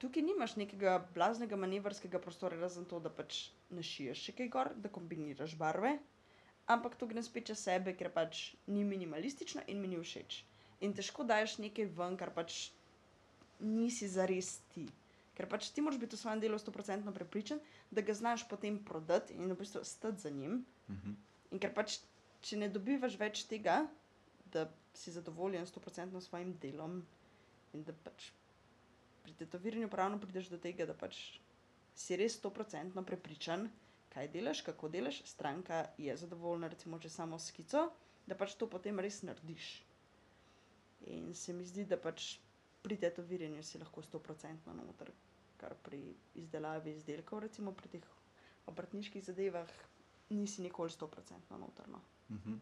tukaj 0.02 0.26
nimaš 0.26 0.56
nekega 0.58 0.98
blaznega 1.14 1.60
manevrskega 1.60 2.20
prostora, 2.20 2.58
razen 2.58 2.88
to, 2.90 3.00
da 3.00 3.12
pač 3.14 3.52
našiješ 3.70 4.26
še 4.28 4.36
kaj 4.40 4.50
gor, 4.56 4.72
da 4.76 4.90
kombiniraš 4.90 5.54
barve, 5.60 5.94
ampak 6.74 6.98
to 6.98 7.08
gre 7.08 7.22
spet 7.24 7.52
čez 7.52 7.62
sebe, 7.68 7.94
ker 7.98 8.10
pač 8.14 8.56
ni 8.68 8.84
minimalistično 8.88 9.66
in 9.68 9.82
mi 9.82 9.94
ni 9.94 10.02
všeč. 10.02 10.42
In 10.84 10.98
težko 10.98 11.24
daješ 11.24 11.60
nekaj 11.64 11.92
ven, 11.96 12.18
kar 12.20 12.34
pač 12.36 12.72
nisi 13.62 14.10
zares 14.10 14.58
ti. 14.74 14.88
Ker 15.34 15.50
pač 15.50 15.72
ti 15.74 15.82
moraš 15.82 16.00
biti 16.02 16.16
v 16.16 16.22
svojem 16.22 16.42
delu 16.44 16.60
100% 16.62 17.14
prepričan, 17.14 17.62
da 17.92 18.02
ga 18.06 18.14
znaš 18.14 18.46
potem 18.50 18.78
prodati 18.86 19.34
in 19.34 19.50
v 19.50 19.58
bistvu 19.58 19.82
stati 19.84 20.22
za 20.22 20.30
njim. 20.30 20.66
Mhm. 20.90 21.16
In 21.52 21.60
ker 21.60 21.74
pač, 21.74 22.00
če 22.42 22.58
ne 22.58 22.70
dobivaš 22.70 23.18
več 23.18 23.46
tega, 23.50 23.84
da 24.54 24.68
si 24.94 25.12
zadovoljen 25.12 25.66
100% 25.66 26.20
s 26.20 26.30
svojim 26.30 26.54
delom, 26.62 27.02
in 27.74 27.84
da 27.84 27.94
pač 28.06 28.30
pri 29.24 29.34
tetoviranju 29.40 29.90
pravno 29.90 30.20
prideš 30.22 30.52
do 30.54 30.60
tega, 30.62 30.86
da 30.86 30.94
pač 30.94 31.40
si 31.96 32.18
res 32.20 32.38
100% 32.42 33.04
prepričan, 33.08 33.70
kaj 34.14 34.30
delaš, 34.34 34.62
kako 34.62 34.90
delaš, 34.90 35.24
stranka 35.26 35.88
je 35.98 36.16
zadovoljna, 36.18 36.70
recimo, 36.70 37.00
če 37.00 37.10
samo 37.10 37.40
skico, 37.40 37.88
da 38.28 38.38
pač 38.38 38.54
to 38.60 38.70
potem 38.70 39.00
res 39.02 39.22
narediš. 39.26 39.70
In 41.14 41.34
se 41.36 41.54
mi 41.54 41.66
zdi, 41.66 41.86
da 41.90 41.98
pač 41.98 42.38
pri 42.84 42.98
tetoviranju 43.00 43.64
si 43.64 43.80
lahko 43.80 44.02
100% 44.02 44.76
noter, 44.76 45.12
kar 45.58 45.76
pri 45.84 46.02
izdelavi 46.36 46.92
izdelkov, 46.92 47.40
recimo 47.48 47.72
pri 47.72 47.96
teh 47.96 48.08
obrtniških 48.68 49.24
zadevah, 49.24 49.70
nisi 50.30 50.62
nikoli 50.62 50.90
100% 50.90 51.60
notrno. 51.60 52.02
Mhm. 52.30 52.62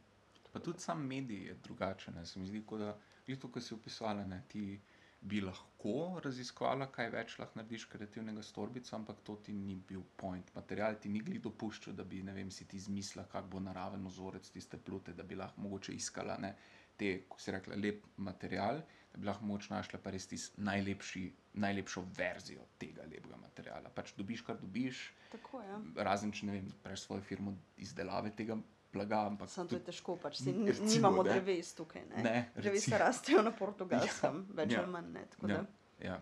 Pa 0.54 0.60
tudi 0.60 0.80
sam 0.80 1.06
medij 1.08 1.46
je 1.48 1.54
drugačen. 1.64 2.14
ne. 2.14 2.26
Se 2.26 2.40
mi 2.40 2.48
zdi, 2.48 2.64
da 2.78 2.98
je 3.28 3.40
to, 3.40 3.52
kar 3.52 3.64
si 3.64 3.74
opisala, 3.74 4.26
ne, 4.26 4.44
ti 4.48 4.80
bi 5.22 5.42
lahko 5.42 6.20
raziskovala, 6.26 6.88
kaj 6.92 7.10
več 7.14 7.36
lahko 7.40 7.60
narediš 7.60 7.86
kreativnega 7.86 8.44
s 8.44 8.52
torbico, 8.52 8.96
ampak 8.96 9.22
to 9.24 9.36
ti 9.46 9.54
ni 9.54 9.76
bil 9.76 10.02
point. 10.18 10.56
Material 10.56 10.98
ti 11.00 11.10
ni 11.10 11.22
glih 11.22 11.42
dopuščal, 11.42 11.94
da 11.94 12.04
bi 12.04 12.22
vem, 12.22 12.52
si 12.52 12.66
ti 12.66 12.78
izmislila, 12.78 13.28
kak 13.32 13.46
bo 13.46 13.60
naraven 13.60 14.06
vzorec 14.06 14.50
tiste 14.50 14.78
plute, 14.78 15.14
da 15.14 15.24
bi 15.24 15.36
lahko 15.36 15.62
mogoče 15.62 15.94
iskala 15.94 16.38
ne, 16.38 16.56
te, 16.98 17.24
kot 17.30 17.40
si 17.42 17.52
rekla, 17.52 17.76
lep 17.76 18.06
material, 18.18 18.82
bi 19.18 19.28
lahko 19.28 19.46
mogoče 19.46 19.74
našla 19.74 20.00
pa 20.04 20.12
res 20.12 20.28
tisti 20.28 20.62
najlepši, 20.62 21.24
najlepšo 21.54 22.04
verzijo 22.18 22.64
tega 22.80 23.04
lepega 23.04 23.38
materiala. 23.38 23.90
Pač 23.90 24.14
dobiš, 24.18 24.42
kar 24.48 24.58
dobiš, 24.62 25.02
Tako. 25.32 25.62
Ja. 25.62 25.80
razen 26.04 26.32
če 26.32 26.46
ne 26.46 26.52
vem, 26.60 26.70
preš 26.84 27.04
svojo 27.08 27.22
firmo 27.22 27.54
izdelave 27.78 28.32
tega 28.36 28.58
blaga, 28.94 29.26
ampak 29.28 29.50
Sam 29.50 29.68
to 29.68 29.76
je 29.76 29.84
težko, 29.84 30.16
pač 30.20 30.42
si, 30.42 30.52
recimo, 30.52 30.90
nimamo 30.90 31.24
ne. 31.24 31.30
dreves 31.30 31.74
tukaj. 31.74 32.04
Ne? 32.16 32.24
Ne, 32.24 32.36
Drevesa 32.56 32.98
rastejo 32.98 33.42
na 33.42 33.52
portugalskem, 33.52 34.46
ja, 34.50 34.56
več 34.62 34.74
ja, 34.76 34.82
ali 34.84 34.92
manj. 34.92 35.12
Ne, 35.14 35.26
ja. 35.42 35.48
da. 35.48 35.66
Ja. 36.04 36.18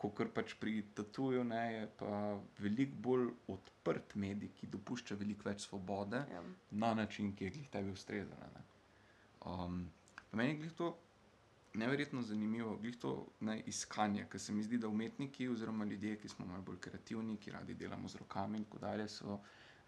Kot 0.00 0.20
pač 0.32 0.54
pri 0.56 0.78
tatuju 0.96 1.44
ne, 1.44 1.62
je 1.74 1.86
pa 2.00 2.38
veliko 2.58 2.96
bolj 3.04 3.26
odprt 3.52 4.14
medij, 4.16 4.48
ki 4.56 4.68
dopušča 4.72 5.16
veliko 5.20 5.48
več 5.48 5.66
svobode 5.68 6.22
Ja. 6.32 6.40
na 6.70 6.94
način, 6.94 7.34
ki 7.36 7.44
je 7.44 7.50
glih 7.50 7.68
tebi 7.68 7.92
ustrezal. 7.92 8.38
ne. 8.54 8.62
Um, 9.44 9.90
pa 10.30 10.36
meni 10.36 10.54
je 10.54 10.56
glih 10.62 10.72
to 10.72 10.94
neverjetno 11.74 12.22
zanimivo, 12.22 12.76
glih 12.76 12.96
to 12.98 13.26
ne, 13.40 13.60
iskanje, 13.66 14.26
ker 14.30 14.40
se 14.40 14.52
mi 14.52 14.62
zdi, 14.62 14.78
da 14.78 14.88
umetniki 14.88 15.48
oziroma 15.48 15.84
ljudje, 15.84 16.16
ki 16.18 16.28
smo 16.28 16.46
malo 16.46 16.62
bolj 16.62 16.80
kreativni, 16.80 17.36
ki 17.36 17.50
radi 17.50 17.74
delamo 17.74 18.08
z 18.08 18.16
rokami 18.16 18.58
in 18.58 18.64
tako 18.64 18.78
dalje, 18.78 19.08
so 19.08 19.38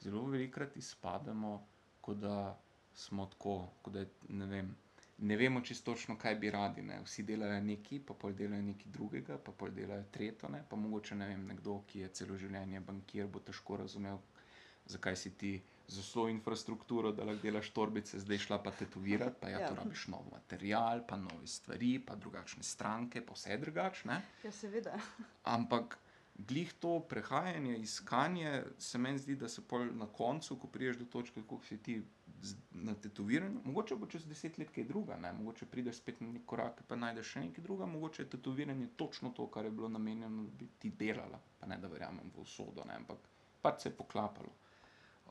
zelo 0.00 0.26
velikrat 0.26 0.76
izpademo, 0.76 1.66
kot 2.00 2.18
da 2.18 2.60
smo 2.94 3.26
tako, 3.26 3.68
kot 3.82 3.94
da 3.94 4.04
ne 4.28 4.46
vem. 4.46 4.76
Ne 5.18 5.36
vemo 5.36 5.60
čisto 5.60 5.92
točno, 5.92 6.16
kaj 6.18 6.34
bi 6.34 6.50
radi. 6.50 6.82
Ne. 6.82 7.00
Vsi 7.04 7.22
delajo 7.22 7.60
nekaj, 7.62 8.00
pa 8.06 8.14
pol 8.14 8.32
delajo 8.34 8.62
nekaj 8.62 8.92
drugega, 8.92 9.38
pa 9.38 9.52
pol 9.52 9.70
delajo 9.70 10.04
tretjo. 10.10 10.48
Ne. 10.48 10.64
Pa 10.68 10.76
mogoče 10.76 11.14
ne 11.14 11.28
vem, 11.28 11.44
nekdo, 11.46 11.82
ki 11.86 12.00
je 12.00 12.08
celo 12.08 12.38
življenje 12.38 12.80
bankir, 12.80 13.28
bo 13.30 13.40
težko 13.40 13.76
razumel, 13.84 14.18
zakaj 14.90 15.16
si 15.16 15.30
ti 15.38 15.52
z 15.88 15.98
vso 15.98 16.28
infrastrukturo, 16.28 17.12
da 17.12 17.24
lahko 17.24 17.42
delaš 17.42 17.70
torbice, 17.70 18.18
zdaj 18.18 18.38
šla 18.38 18.58
pa 18.58 18.70
tetovirati, 18.70 19.36
pa 19.40 19.48
ja, 19.48 19.60
Ja. 19.60 19.68
to 19.68 19.74
rabiš 19.74 20.06
nov 20.08 20.24
material, 20.32 21.06
pa 21.06 21.16
nove 21.16 21.46
stvari, 21.46 21.98
pa 21.98 22.14
drugačne 22.14 22.62
stranke, 22.62 23.20
pa 23.20 23.34
vse 23.34 23.58
drugačne. 23.58 24.22
ja, 24.44 24.52
seveda. 24.52 24.96
Ampak 25.44 25.98
glih 26.34 26.72
to 26.74 27.00
prehajanje, 27.00 27.76
iskanje, 27.78 28.52
se 28.78 28.98
meni 28.98 29.18
zdi, 29.18 29.36
da 29.36 29.48
se 29.48 29.62
pol 29.62 29.84
na 29.92 30.06
koncu, 30.06 30.56
ko 30.56 30.66
prideš 30.66 30.96
do 30.96 31.04
točke, 31.04 31.42
kot 31.42 31.64
si 31.64 31.76
ti 31.78 32.02
na 32.72 32.94
tetoviranju, 32.94 33.60
mogoče 33.64 33.94
bo 33.96 34.06
čez 34.06 34.24
deset 34.26 34.58
let 34.58 34.70
kaj 34.70 34.84
druga, 34.84 35.16
ne? 35.16 35.32
mogoče 35.32 35.66
prideš 35.66 35.96
spet 35.96 36.20
na 36.20 36.26
nek 36.28 36.42
korak, 36.44 36.80
pa 36.88 36.96
najdeš 36.96 37.26
še 37.26 37.40
nekaj 37.40 37.62
druga, 37.62 37.86
mogoče 37.86 38.22
je 38.22 38.30
tetoviranje 38.30 38.88
točno 38.96 39.30
to, 39.30 39.46
kar 39.46 39.64
je 39.64 39.70
bilo 39.70 39.88
namenjeno, 39.88 40.42
da 40.42 40.50
bi 40.58 40.66
ti 40.78 40.90
delala. 40.90 41.38
Pa 41.60 41.66
ne 41.66 41.78
da 41.78 41.88
verjamem 41.88 42.32
v 42.34 42.40
usodo, 42.40 42.84
ne? 42.84 42.96
ampak 42.96 43.18
pač 43.62 43.82
se 43.82 43.88
je 43.88 43.96
poklapalo. 43.96 44.50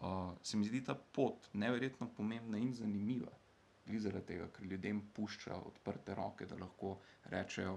Uh, 0.02 0.34
se 0.42 0.58
mi 0.58 0.66
zdi 0.66 0.84
ta 0.84 0.96
pot 0.96 1.50
neverjetno 1.54 2.10
pomembna 2.18 2.58
in 2.58 2.74
zanimiva. 2.74 3.32
Glih 3.86 4.02
zaradi 4.02 4.26
tega, 4.26 4.48
ker 4.50 4.66
ljudem 4.66 5.02
pušča 5.14 5.56
odprte 5.56 6.16
roke, 6.16 6.46
da 6.50 6.58
lahko 6.58 6.96
rečejo, 7.30 7.76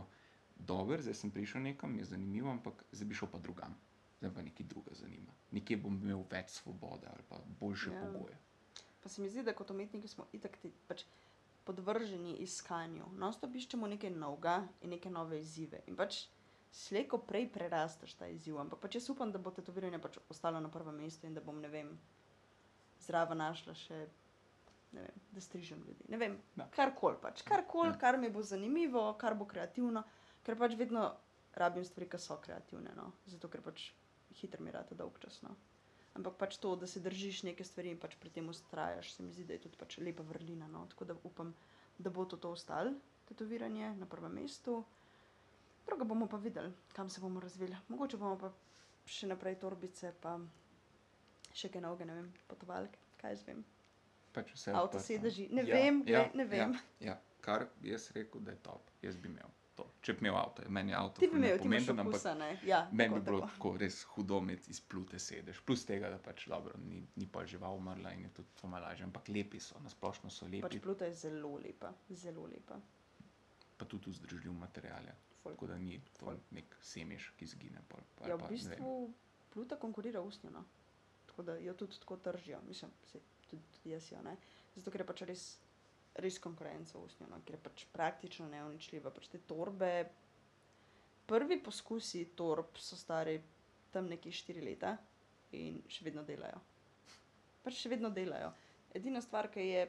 dobro, 0.56 1.02
zdaj 1.02 1.14
sem 1.14 1.30
prišel 1.30 1.62
nekam, 1.62 1.98
je 1.98 2.04
zanimivo, 2.04 2.50
ampak 2.50 2.84
zdaj 2.92 3.08
bi 3.08 3.18
šel 3.18 3.28
pa 3.32 3.38
drugam. 3.38 3.76
Zdaj 4.20 4.34
pa 4.34 4.42
nekaj 4.42 4.66
druga 4.66 4.94
zanima. 4.94 5.32
Nekje 5.52 5.76
bom 5.76 6.00
imel 6.00 6.24
več 6.30 6.56
svobode 6.56 7.08
ali 7.12 7.28
pa 7.28 7.40
boljše 7.60 7.92
ja. 7.92 8.00
pogoje. 8.00 8.38
Pa 9.02 9.08
se 9.08 9.22
mi 9.22 9.28
zdi, 9.28 9.42
da 9.44 9.52
kot 9.52 9.70
umetniki 9.70 10.08
smo 10.08 10.24
itak 10.32 10.56
ti, 10.62 10.72
pač 10.88 11.04
podvrženi 11.64 12.38
iskanju. 12.44 13.10
Nosto 13.20 13.50
iščemo 13.52 13.86
nekaj 13.86 14.10
novega 14.16 14.62
in 14.80 14.96
neke 14.96 15.10
nove 15.10 15.40
izzive. 15.40 15.82
In 15.86 15.96
pač 15.96 16.24
slejko 16.74 17.18
prej 17.22 17.46
prerasteš 17.54 18.14
ta 18.18 18.26
izziv. 18.26 18.58
Ampak 18.58 18.80
pač 18.82 18.98
jaz 18.98 19.06
upam, 19.12 19.30
da 19.32 19.38
bo 19.38 19.52
tetoviranje 19.54 20.00
pač 20.02 20.18
ostalo 20.28 20.60
na 20.60 20.68
prvem 20.68 20.96
mestu 20.98 21.26
in 21.28 21.34
da 21.34 21.40
bom, 21.40 21.60
ne 21.62 21.68
vem, 21.70 21.92
zraven 23.00 23.38
našla 23.38 23.74
še, 23.78 23.98
ne 24.92 25.04
vem, 25.04 25.20
da 25.32 25.40
strižem 25.40 25.84
ljudi. 25.86 26.08
Ne 26.08 26.18
vem, 26.18 26.38
Ja. 26.56 26.66
karkoli 26.70 27.16
pač, 27.22 27.42
karkoli, 27.42 27.90
Ja. 27.90 27.98
kar 27.98 28.18
mi 28.18 28.30
bo 28.30 28.42
zanimivo, 28.42 29.14
kar 29.14 29.34
bo 29.34 29.46
kreativno, 29.46 30.02
ker 30.42 30.56
pač 30.56 30.74
vedno 30.74 31.12
rabim 31.54 31.84
stvari, 31.84 32.08
ki 32.10 32.18
so 32.18 32.36
kreativne. 32.36 32.90
No? 32.96 33.12
Zato, 33.26 33.48
ker 33.48 33.62
pač 33.62 33.92
hitro 34.32 34.64
mi 34.64 34.70
rata 34.70 34.94
dolg 34.94 35.18
čas. 35.20 35.42
No? 35.42 35.54
Ampak 36.14 36.34
pač 36.34 36.58
to, 36.58 36.76
da 36.76 36.86
se 36.86 37.00
držiš 37.00 37.42
neke 37.42 37.64
stvari 37.64 37.90
in 37.90 37.98
pač 37.98 38.16
pri 38.16 38.30
tem 38.30 38.48
ustrajaš, 38.48 39.12
se 39.14 39.22
mi 39.22 39.32
zdi, 39.32 39.44
da 39.44 39.52
je 39.52 39.58
tudi 39.60 39.76
pač 39.76 39.98
lepa 39.98 40.22
vrlina. 40.22 40.66
No? 40.68 40.86
Tako 40.90 41.04
da 41.04 41.14
upam, 41.24 41.54
da 41.98 42.10
bo 42.10 42.24
to, 42.24 42.36
to 42.36 42.50
ostalo, 42.50 42.94
tetoviranje 43.26 43.94
na 43.94 44.06
prvem 44.06 44.32
mestu. 44.32 44.84
Druga 45.86 46.04
bomo 46.04 46.26
pa 46.26 46.36
videli, 46.38 46.72
kam 46.92 47.08
se 47.08 47.20
bomo 47.20 47.40
razvili. 47.40 47.76
Mogoče 47.88 48.16
bomo 48.16 48.38
pa 48.38 48.52
še 49.06 49.26
naprej 49.26 49.56
torbice, 49.56 50.12
pa 50.18 50.38
še 51.52 51.68
kaj 51.68 51.80
novega, 51.80 52.04
ne 52.04 52.14
vem, 52.14 52.30
potovalke, 52.48 52.98
kaj 53.16 53.30
jaz 53.30 53.42
vem. 53.44 53.64
Pač 54.32 54.52
vse 54.52 54.72
Avto 54.72 54.84
odprto. 54.88 55.04
sedeži, 55.04 55.48
ne 55.50 55.62
vem, 55.64 56.00
glej, 56.02 56.30
ne 56.34 56.44
vem. 56.46 56.72
Ja, 56.98 57.08
ja, 57.08 57.16
kar 57.40 57.68
bi 57.76 57.90
jaz 57.90 58.08
rekel, 58.10 58.40
da 58.40 58.50
je 58.50 58.62
top. 58.62 58.88
Jaz 59.00 59.16
bi 59.16 59.28
imel 59.28 59.46
to. 59.74 59.84
Če 60.00 60.14
bi 60.14 60.24
imel 60.24 60.36
avto, 60.36 60.64
meni 60.68 60.90
je 60.90 60.96
avto 60.96 61.20
Ti 61.20 61.28
bi 61.28 61.36
imel, 61.36 61.58
ti 61.58 61.66
imaš 61.66 61.82
nepomemben, 61.82 62.00
ampak 62.00 62.14
okusa, 62.14 62.32
ne? 62.34 62.48
Ja, 62.64 62.80
Meni 62.92 63.14
bi 63.14 63.20
bilo 63.22 63.40
tako. 63.40 63.52
tako 63.52 63.72
res 63.76 64.00
hudo 64.06 64.38
imeti 64.38 64.70
izplute 64.70 65.18
sedež, 65.20 65.60
plus 65.62 65.84
tega, 65.84 66.08
da 66.08 66.18
pač 66.20 66.46
dobro, 66.46 66.74
ni, 66.80 67.04
ni 67.14 67.26
pa 67.28 67.44
žival 67.44 67.76
umrla 67.76 68.12
in 68.12 68.24
je 68.24 68.32
tudi 68.32 68.48
to 68.54 68.68
malo 68.68 68.86
lažje, 68.86 69.04
ampak 69.04 69.28
lepi 69.28 69.60
so, 69.60 69.78
nasplošno 69.80 70.30
so 70.30 70.46
lepi, 70.46 70.62
Pač 70.62 70.80
pluta 70.80 71.06
je 71.06 71.14
zelo 71.16 71.54
lepa, 71.58 71.92
zelo 72.10 72.46
lepa. 72.46 72.80
pa 73.76 73.84
tudi 73.84 74.10
vzdržljiv 74.10 74.52
material. 74.54 75.04
je. 75.04 75.14
Ful. 75.44 75.52
Tako 75.52 75.68
da 75.68 75.76
ni 75.78 76.00
to 76.16 76.24
Ful. 76.24 76.40
nek 76.56 76.76
semež, 76.80 77.28
ki 77.36 77.46
zgine. 77.52 77.82
Pol, 77.88 78.00
pa, 78.16 78.28
Ja, 78.30 78.38
v 78.40 78.48
bistvu 78.48 78.94
pluta 79.52 79.76
konkurira 79.76 80.22
usnju, 80.24 80.50
no. 80.50 80.64
Tako 81.28 81.42
da 81.42 81.58
jo 81.60 81.74
tudi 81.76 82.00
tako 82.00 82.16
tržijo, 82.16 82.62
mislim, 82.68 82.90
saj 83.10 83.20
tudi, 83.50 83.62
tudi 83.76 83.92
jaz 83.92 84.08
jo, 84.12 84.22
ne. 84.24 84.36
Zato, 84.76 84.90
ker 84.90 85.04
je 85.04 85.06
pač 85.06 85.22
res, 85.28 85.44
res 86.24 86.38
konkurenca 86.42 86.98
usnju, 86.98 87.28
no, 87.30 87.42
ker 87.44 87.58
je 87.58 87.62
pač 87.68 87.84
praktično 87.92 88.48
neuničljiva. 88.48 89.12
Pač 89.14 89.28
te 89.34 89.42
torbe, 89.44 89.92
prvi 91.28 91.60
poskusi 91.62 92.24
torb 92.38 92.80
so 92.80 92.96
stari 92.96 93.36
tam 93.92 94.08
nekje 94.10 94.32
štiri 94.40 94.64
leta 94.64 94.96
in 95.54 95.82
še 95.92 96.08
vedno 96.08 96.24
delajo. 96.26 96.58
Pač 97.64 97.84
še 97.84 97.92
vedno 97.92 98.10
delajo. 98.10 98.50
Edina 98.94 99.20
stvar, 99.22 99.50
ki 99.52 99.68
je, 99.68 99.84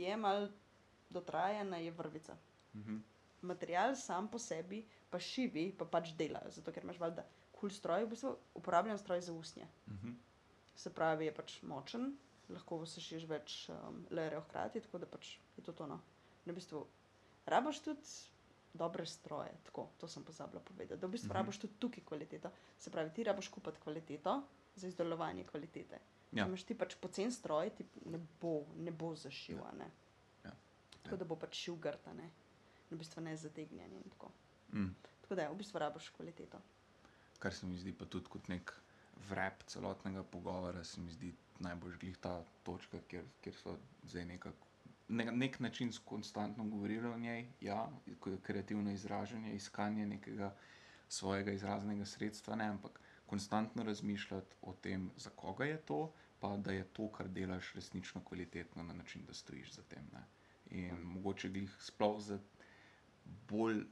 je 0.00 0.16
mal 0.16 0.48
dotrajana, 1.12 1.76
je 1.84 1.92
vrvica. 1.92 2.36
Mhm. 2.74 3.02
Material 3.42 3.96
sam 3.96 4.28
po 4.28 4.38
sebi, 4.38 4.80
pa 5.10 5.18
šivi, 5.18 5.72
pa 5.72 5.84
pač 5.84 6.12
delajo, 6.12 6.50
zato 6.50 6.72
ker 6.72 6.82
imaš 6.82 6.98
valjda 6.98 7.22
kul 7.52 7.60
cool 7.60 7.70
stroj, 7.70 8.04
v 8.04 8.08
bistvu 8.08 8.30
uporabljen 8.54 8.98
stroj 8.98 9.20
za 9.20 9.32
usnje. 9.32 9.66
Mhm. 9.88 10.12
Se 10.76 10.90
pravi, 10.90 11.26
je 11.26 11.34
pač 11.34 11.62
močen, 11.62 12.16
lahko 12.48 12.80
sešiš 12.86 13.24
več 13.24 13.68
um, 13.68 14.06
lerev 14.10 14.42
hkrati, 14.42 14.80
tako 14.80 14.98
da 14.98 15.06
pač 15.06 15.28
je 15.56 15.62
to 15.62 15.72
tono. 15.72 16.00
V 16.44 16.52
bistvu 16.52 16.86
rabaš 17.46 17.80
tudi 17.80 18.08
dobre 18.74 19.06
stroje, 19.06 19.52
tako, 19.64 19.88
to 19.98 20.08
sem 20.08 20.24
pozabila 20.24 20.60
povedati, 20.60 21.00
da 21.00 21.06
v 21.06 21.10
bistvu 21.10 21.28
Mhm. 21.28 21.32
mhm. 21.32 21.38
rabaš 21.38 21.58
tudi 21.58 21.74
tukaj 21.78 22.04
kvaliteto. 22.04 22.50
Se 22.78 22.90
pravi, 22.90 23.10
ti 23.10 23.24
rabaš 23.24 23.48
kupiti 23.48 23.78
kvaliteto 23.80 24.42
za 24.74 24.88
izdelovanje 24.88 25.44
kvalitete. 25.44 25.98
Ja. 26.32 26.44
Če 26.44 26.48
imaš 26.48 26.64
ti 26.64 26.74
pač 26.74 26.94
pocen 26.96 27.30
stroj, 27.30 27.70
ti 27.70 27.84
ne 28.06 28.18
bo, 28.40 28.54
ne 28.76 28.90
bo 28.90 29.14
zašil, 29.14 29.58
Ja. 29.58 29.72
ne. 29.72 29.90
Ja. 30.44 30.52
Tako 31.02 31.16
da 31.16 31.24
bo 31.24 31.36
pač 31.36 31.54
šil 31.54 31.76
grta, 31.76 32.12
ne. 32.12 32.30
V 32.92 33.00
bistvu 33.00 33.22
ne 33.24 33.36
zategnjen 33.36 33.92
in 33.96 34.10
tako. 34.10 34.32
Mm. 34.72 34.94
Tako 35.22 35.34
da, 35.34 35.42
ja, 35.42 35.52
v 35.52 35.56
bistvu 35.56 35.80
rabiš 35.80 36.08
kvaliteto. 36.16 36.60
Kar 37.38 37.54
se 37.54 37.66
mi 37.66 37.78
zdi 37.78 37.92
pa 37.96 38.04
tudi 38.04 38.28
kot 38.30 38.48
nek 38.52 38.74
vrep 39.28 39.62
celotnega 39.66 40.22
pogovora, 40.22 40.84
se 40.84 41.00
mi 41.00 41.12
zdi 41.12 41.32
najbolj 41.58 41.96
glih 42.00 42.18
ta 42.18 42.42
točka, 42.62 43.00
kjer, 43.08 43.24
kjer 43.40 43.56
so 43.56 43.76
zdaj 44.04 44.24
nekako. 44.24 44.68
Na 45.08 45.24
nek 45.30 45.60
način 45.60 45.92
konstantno 46.04 46.64
govorili 46.64 47.08
o 47.08 47.18
njej, 47.18 47.46
ja, 47.60 47.90
je 48.06 48.16
kreativno 48.42 48.92
izražanje, 48.92 49.54
iskanje 49.54 50.06
nekega 50.06 50.54
svojega 51.08 51.52
izraznega 51.52 52.04
sredstva, 52.04 52.56
ne, 52.56 52.64
ampak 52.64 53.00
konstantno 53.26 53.82
razmišljati 53.82 54.56
o 54.62 54.72
tem, 54.72 55.10
za 55.16 55.30
koga 55.30 55.64
je 55.64 55.76
to, 55.76 56.12
pa 56.40 56.56
da 56.56 56.72
je 56.72 56.84
to, 56.84 57.08
kar 57.12 57.28
delaš, 57.28 57.72
resnično 57.74 58.24
kvalitetno 58.24 58.82
na 58.82 58.94
način, 58.94 59.24
da 59.26 59.34
stojiš 59.34 59.72
za 59.72 59.82
tem. 59.82 60.08
Ne. 60.12 60.24
In 60.70 61.02
mogoče 61.02 61.48
glih 61.48 61.76
sploh 61.80 62.20
za 62.20 62.38
bolj 63.24 63.84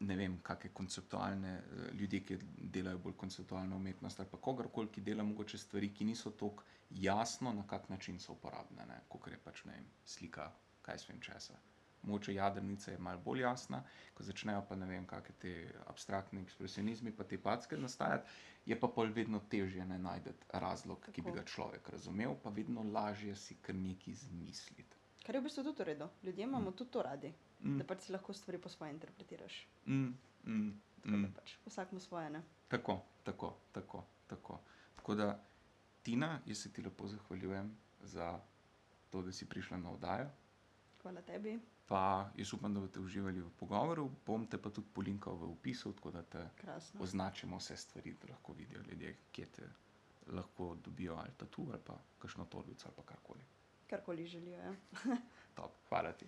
ne 0.00 0.16
vem, 0.16 0.36
kakšne 0.42 0.70
konceptualne 0.74 1.54
eh, 1.58 1.88
ljudi, 1.98 2.20
ki 2.26 2.38
delajo 2.74 2.98
bolj 3.06 3.16
konceptualno 3.18 3.76
umetnost, 3.76 4.20
ali 4.20 4.30
pa 4.30 4.38
kogarkoli, 4.38 4.92
ki 4.94 5.02
dela 5.02 5.24
mogoče 5.26 5.58
stvari, 5.58 5.90
ki 5.94 6.04
niso 6.04 6.30
tako 6.30 6.66
jasno, 6.90 7.52
na 7.52 7.66
kak 7.66 7.88
način 7.88 8.18
so 8.18 8.36
uporabne, 8.36 8.86
kot 9.08 9.26
je 9.30 9.40
pač 9.44 9.64
ne 9.64 9.74
vem, 9.78 9.88
slika, 10.04 10.52
kaj 10.82 10.98
svem 10.98 11.20
česa. 11.20 11.58
Mogoče 12.02 12.34
jadrnica 12.34 12.92
je 12.92 12.98
malo 12.98 13.18
bolj 13.24 13.42
jasna, 13.42 13.82
ko 14.14 14.22
začnejo 14.22 14.62
pa 14.68 14.76
ne 14.78 14.86
vem, 14.86 15.06
kakšne 15.06 15.34
te 15.42 15.54
abstraktne 15.90 16.42
ekspresionizmi, 16.46 17.12
pa 17.12 17.26
te 17.26 17.40
packe 17.42 17.76
nastajati, 17.76 18.30
je 18.70 18.78
pa 18.78 18.88
pol 18.88 19.10
vedno 19.16 19.40
težje 19.50 19.86
ne 19.86 19.98
najti 19.98 20.30
razlog, 20.52 21.00
Tako. 21.00 21.12
ki 21.12 21.26
bi 21.26 21.34
ga 21.34 21.44
človek 21.44 21.90
razumel, 21.90 22.38
pa 22.42 22.54
vedno 22.54 22.86
lažje 22.86 23.34
si 23.36 23.58
kar 23.62 23.74
nekaj 23.74 24.14
izmisliti. 24.14 24.97
Kar 25.28 25.34
je 25.34 25.40
v 25.40 25.44
bistvu 25.44 25.60
tudi 25.62 25.76
v 25.78 25.86
redu. 25.86 26.06
Ljudje 26.22 26.42
imamo 26.42 26.70
Mm. 26.70 26.72
tudi 26.72 26.90
to 26.90 27.02
radi, 27.02 27.32
Mm, 27.60 27.78
da 27.78 27.84
pač 27.84 28.00
si 28.00 28.12
lahko 28.12 28.32
stvari 28.32 28.58
po 28.58 28.68
svoje 28.68 28.92
interpretiraš. 28.92 29.66
mm, 29.86 30.14
mm, 30.44 30.80
Tako 30.96 31.08
mm. 31.10 31.22
da 31.22 31.28
pač 31.30 31.52
vsak 31.66 31.92
mu 31.92 32.00
svoje, 32.00 32.30
ne. 32.30 32.40
Tako, 32.68 32.94
tako, 33.24 33.50
tako, 33.72 34.00
tako. 34.26 34.60
Tako 34.96 35.14
da, 35.14 35.44
Tina, 36.02 36.40
jaz 36.46 36.58
se 36.58 36.72
ti 36.72 36.82
lepo 36.82 37.06
zahvaljujem 37.06 37.68
za 38.02 38.40
to, 39.10 39.22
da 39.22 39.32
si 39.32 39.44
prišla 39.46 39.76
na 39.78 39.90
oddajo. 39.90 40.30
Hvala 41.02 41.20
tebi, 41.22 41.58
Pa 41.86 42.00
jaz 42.34 42.52
upam, 42.52 42.74
da 42.74 42.80
boste 42.80 43.00
uživali 43.00 43.40
v 43.40 43.50
pogovoru, 43.50 44.10
bom 44.26 44.46
te 44.46 44.58
pa 44.58 44.70
tudi 44.70 44.88
polinkal 44.90 45.34
v 45.34 45.50
opisu, 45.50 45.92
tako 45.92 46.10
da 46.10 46.22
te 46.22 46.48
krasno. 46.56 47.00
označimo 47.00 47.56
vse 47.56 47.76
stvari, 47.76 48.12
da 48.14 48.28
lahko 48.28 48.52
vidijo 48.54 48.80
ljudje, 48.82 49.16
kje 49.32 49.46
te 49.46 49.68
lahko 50.28 50.74
dobijo 50.76 51.14
ali 51.14 51.30
tatu 51.36 51.66
ali 51.70 51.80
pa 51.80 51.96
kakšno 52.18 52.44
torbico 52.46 52.86
ali 52.86 52.96
pa 52.96 53.02
karkoli 53.04 53.40
karkoli 53.90 54.26
želijo. 54.26 54.58
Ja. 54.58 54.74
Top, 55.54 55.72
hvala 55.88 56.12
ti. 56.12 56.26